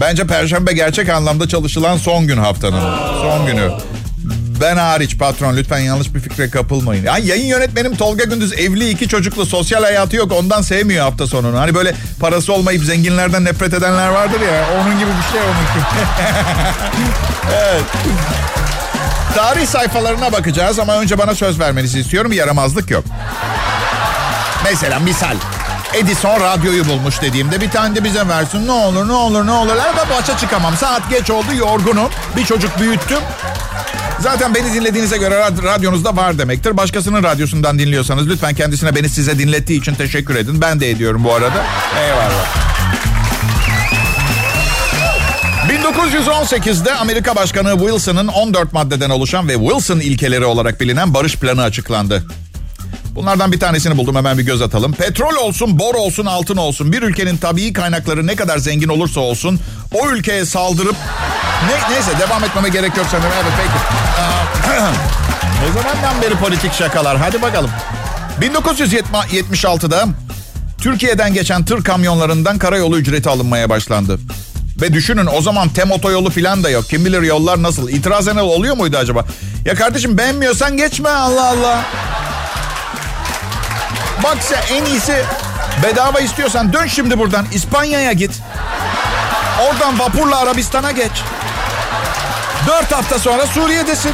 bence 0.00 0.26
perşembe 0.26 0.72
gerçek 0.72 1.08
anlamda 1.08 1.48
çalışılan 1.48 1.96
son 1.96 2.26
gün 2.26 2.38
haftanın. 2.38 2.96
Son 3.22 3.46
günü. 3.46 3.70
Ben 4.60 4.76
hariç 4.76 5.18
patron 5.18 5.56
lütfen 5.56 5.78
yanlış 5.78 6.14
bir 6.14 6.20
fikre 6.20 6.50
kapılmayın. 6.50 7.04
Yani 7.04 7.26
yayın 7.26 7.46
yönetmenim 7.46 7.96
Tolga 7.96 8.24
Gündüz 8.24 8.52
evli 8.52 8.90
iki 8.90 9.08
çocuklu 9.08 9.46
sosyal 9.46 9.82
hayatı 9.82 10.16
yok 10.16 10.32
ondan 10.32 10.62
sevmiyor 10.62 11.04
hafta 11.04 11.26
sonunu. 11.26 11.58
Hani 11.58 11.74
böyle 11.74 11.94
parası 12.20 12.52
olmayıp 12.52 12.84
zenginlerden 12.84 13.44
nefret 13.44 13.74
edenler 13.74 14.08
vardır 14.08 14.40
ya 14.40 14.64
onun 14.80 14.98
gibi 14.98 15.10
bir 15.10 15.32
şey 15.32 15.40
onunki. 15.40 15.86
evet. 17.62 17.82
Tarih 19.34 19.66
sayfalarına 19.66 20.32
bakacağız 20.32 20.78
ama 20.78 20.96
önce 20.96 21.18
bana 21.18 21.34
söz 21.34 21.60
vermenizi 21.60 22.00
istiyorum. 22.00 22.32
Yaramazlık 22.32 22.90
yok. 22.90 23.04
Mesela 24.64 24.98
misal. 24.98 25.36
Edison 25.94 26.40
radyoyu 26.40 26.88
bulmuş 26.88 27.22
dediğimde 27.22 27.60
bir 27.60 27.70
tane 27.70 27.94
de 27.94 28.04
bize 28.04 28.28
versin. 28.28 28.66
Ne 28.66 28.72
olur 28.72 29.08
ne 29.08 29.12
olur 29.12 29.46
ne 29.46 29.52
olur. 29.52 29.72
Ama 29.72 30.18
başa 30.18 30.38
çıkamam. 30.38 30.76
Saat 30.76 31.10
geç 31.10 31.30
oldu 31.30 31.54
yorgunum. 31.58 32.08
Bir 32.36 32.44
çocuk 32.44 32.78
büyüttüm. 32.78 33.18
Zaten 34.20 34.54
beni 34.54 34.74
dinlediğinize 34.74 35.16
göre 35.16 35.50
radyonuzda 35.62 36.16
var 36.16 36.38
demektir. 36.38 36.76
Başkasının 36.76 37.22
radyosundan 37.22 37.78
dinliyorsanız 37.78 38.28
lütfen 38.28 38.54
kendisine 38.54 38.94
beni 38.94 39.08
size 39.08 39.38
dinlettiği 39.38 39.80
için 39.80 39.94
teşekkür 39.94 40.36
edin. 40.36 40.60
Ben 40.60 40.80
de 40.80 40.90
ediyorum 40.90 41.24
bu 41.24 41.34
arada. 41.34 41.64
Eyvallah. 42.00 42.68
1918'de 45.68 46.94
Amerika 46.94 47.36
Başkanı 47.36 47.78
Wilson'ın 47.78 48.28
14 48.28 48.72
maddeden 48.72 49.10
oluşan 49.10 49.48
ve 49.48 49.54
Wilson 49.54 50.00
ilkeleri 50.00 50.44
olarak 50.44 50.80
bilinen 50.80 51.14
barış 51.14 51.36
planı 51.36 51.62
açıklandı. 51.62 52.24
Bunlardan 53.14 53.52
bir 53.52 53.60
tanesini 53.60 53.96
buldum 53.96 54.16
hemen 54.16 54.38
bir 54.38 54.42
göz 54.42 54.62
atalım. 54.62 54.92
Petrol 54.92 55.36
olsun, 55.36 55.78
bor 55.78 55.94
olsun, 55.94 56.26
altın 56.26 56.56
olsun. 56.56 56.92
Bir 56.92 57.02
ülkenin 57.02 57.36
tabii 57.36 57.72
kaynakları 57.72 58.26
ne 58.26 58.36
kadar 58.36 58.58
zengin 58.58 58.88
olursa 58.88 59.20
olsun 59.20 59.60
o 59.92 60.10
ülkeye 60.10 60.44
saldırıp... 60.44 60.96
Ne, 61.66 61.94
neyse 61.94 62.10
devam 62.18 62.44
etmeme 62.44 62.68
gerek 62.68 62.96
yok 62.96 63.06
sanırım. 63.10 63.30
Evet 63.42 63.52
peki. 63.56 63.78
ne 65.76 65.82
zamandan 65.82 66.22
beri 66.22 66.34
politik 66.34 66.72
şakalar? 66.72 67.16
Hadi 67.18 67.42
bakalım. 67.42 67.70
1976'da 68.40 70.06
Türkiye'den 70.78 71.34
geçen 71.34 71.64
tır 71.64 71.84
kamyonlarından 71.84 72.58
karayolu 72.58 72.98
ücreti 72.98 73.28
alınmaya 73.28 73.70
başlandı. 73.70 74.18
Ve 74.80 74.92
düşünün 74.92 75.28
o 75.36 75.40
zaman 75.40 75.68
tem 75.68 75.90
otoyolu 75.90 76.30
falan 76.30 76.64
da 76.64 76.70
yok. 76.70 76.84
Kim 76.88 77.04
bilir 77.04 77.22
yollar 77.22 77.62
nasıl? 77.62 77.88
İtiraz 77.88 78.28
eden 78.28 78.36
oluyor 78.36 78.76
muydu 78.76 78.96
acaba? 78.96 79.24
Ya 79.64 79.74
kardeşim 79.74 80.18
beğenmiyorsan 80.18 80.76
geçme 80.76 81.10
Allah 81.10 81.48
Allah. 81.48 81.84
Bak 84.22 84.36
sen 84.40 84.76
en 84.76 84.84
iyisi 84.84 85.22
bedava 85.82 86.20
istiyorsan 86.20 86.72
dön 86.72 86.86
şimdi 86.86 87.18
buradan 87.18 87.46
İspanya'ya 87.52 88.12
git. 88.12 88.30
Oradan 89.68 89.98
vapurla 89.98 90.38
Arabistan'a 90.38 90.90
geç. 90.92 91.12
Dört 92.68 92.92
hafta 92.92 93.18
sonra 93.18 93.46
Suriye'desin. 93.46 94.12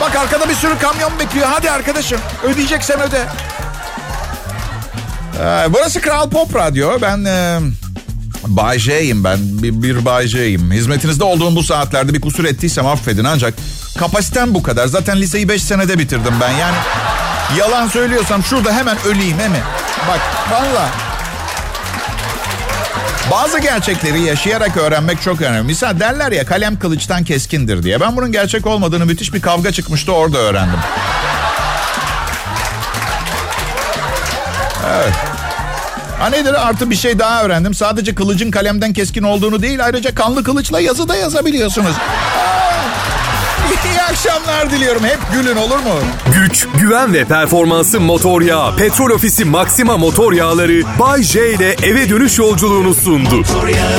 Bak 0.00 0.16
arkada 0.16 0.48
bir 0.48 0.54
sürü 0.54 0.78
kamyon 0.78 1.18
bekliyor. 1.18 1.46
Hadi 1.50 1.70
arkadaşım 1.70 2.20
ödeyeceksen 2.42 3.00
öde. 3.00 3.26
Ee, 5.40 5.66
burası 5.72 6.00
Kral 6.00 6.30
Pop 6.30 6.56
Radyo. 6.56 6.98
Ben 7.02 7.24
e, 7.24 7.58
Bay 8.46 8.78
J'yim 8.78 9.24
ben. 9.24 9.38
Bir, 9.42 9.82
bir 9.82 10.04
Bay 10.04 10.26
J'yim. 10.26 10.72
Hizmetinizde 10.72 11.24
olduğum 11.24 11.56
bu 11.56 11.62
saatlerde 11.62 12.14
bir 12.14 12.20
kusur 12.20 12.44
ettiysem 12.44 12.86
affedin 12.86 13.24
ancak 13.24 13.54
kapasitem 13.98 14.54
bu 14.54 14.62
kadar. 14.62 14.86
Zaten 14.86 15.20
liseyi 15.20 15.48
5 15.48 15.62
senede 15.62 15.98
bitirdim 15.98 16.34
ben. 16.40 16.50
Yani 16.50 16.76
yalan 17.58 17.88
söylüyorsam 17.88 18.42
şurada 18.42 18.72
hemen 18.72 18.96
öleyim 19.06 19.38
he 19.38 19.48
mi? 19.48 19.60
Bak 20.08 20.20
valla. 20.50 21.11
Bazı 23.30 23.58
gerçekleri 23.60 24.20
yaşayarak 24.20 24.76
öğrenmek 24.76 25.22
çok 25.22 25.42
önemli. 25.42 25.62
Misal 25.62 26.00
derler 26.00 26.32
ya 26.32 26.46
kalem 26.46 26.78
kılıçtan 26.78 27.24
keskindir 27.24 27.82
diye. 27.82 28.00
Ben 28.00 28.16
bunun 28.16 28.32
gerçek 28.32 28.66
olmadığını 28.66 29.06
müthiş 29.06 29.34
bir 29.34 29.40
kavga 29.40 29.72
çıkmıştı 29.72 30.12
orada 30.12 30.38
öğrendim. 30.38 30.78
Evet. 34.94 35.12
Ha 36.18 36.28
nedir 36.28 36.68
artı 36.68 36.90
bir 36.90 36.96
şey 36.96 37.18
daha 37.18 37.42
öğrendim. 37.42 37.74
Sadece 37.74 38.14
kılıcın 38.14 38.50
kalemden 38.50 38.92
keskin 38.92 39.22
olduğunu 39.22 39.62
değil 39.62 39.84
ayrıca 39.84 40.14
kanlı 40.14 40.44
kılıçla 40.44 40.80
yazı 40.80 41.08
da 41.08 41.16
yazabiliyorsunuz. 41.16 41.96
İyi 43.84 44.02
akşamlar 44.02 44.70
diliyorum. 44.70 45.04
Hep 45.04 45.18
gülün 45.32 45.56
olur 45.56 45.78
mu? 45.78 45.94
Güç, 46.34 46.66
güven 46.80 47.12
ve 47.12 47.24
performansı 47.24 48.00
motor 48.00 48.42
yağı. 48.42 48.76
Petrol 48.76 49.10
Ofisi 49.10 49.44
Maxima 49.44 49.96
motor 49.96 50.32
yağları 50.32 50.82
Bay 50.98 51.22
J 51.22 51.52
ile 51.54 51.76
eve 51.82 52.08
dönüş 52.08 52.38
yolculuğunu 52.38 52.94
sundu. 52.94 53.36
Motor 53.36 53.68
yağı 53.68 53.98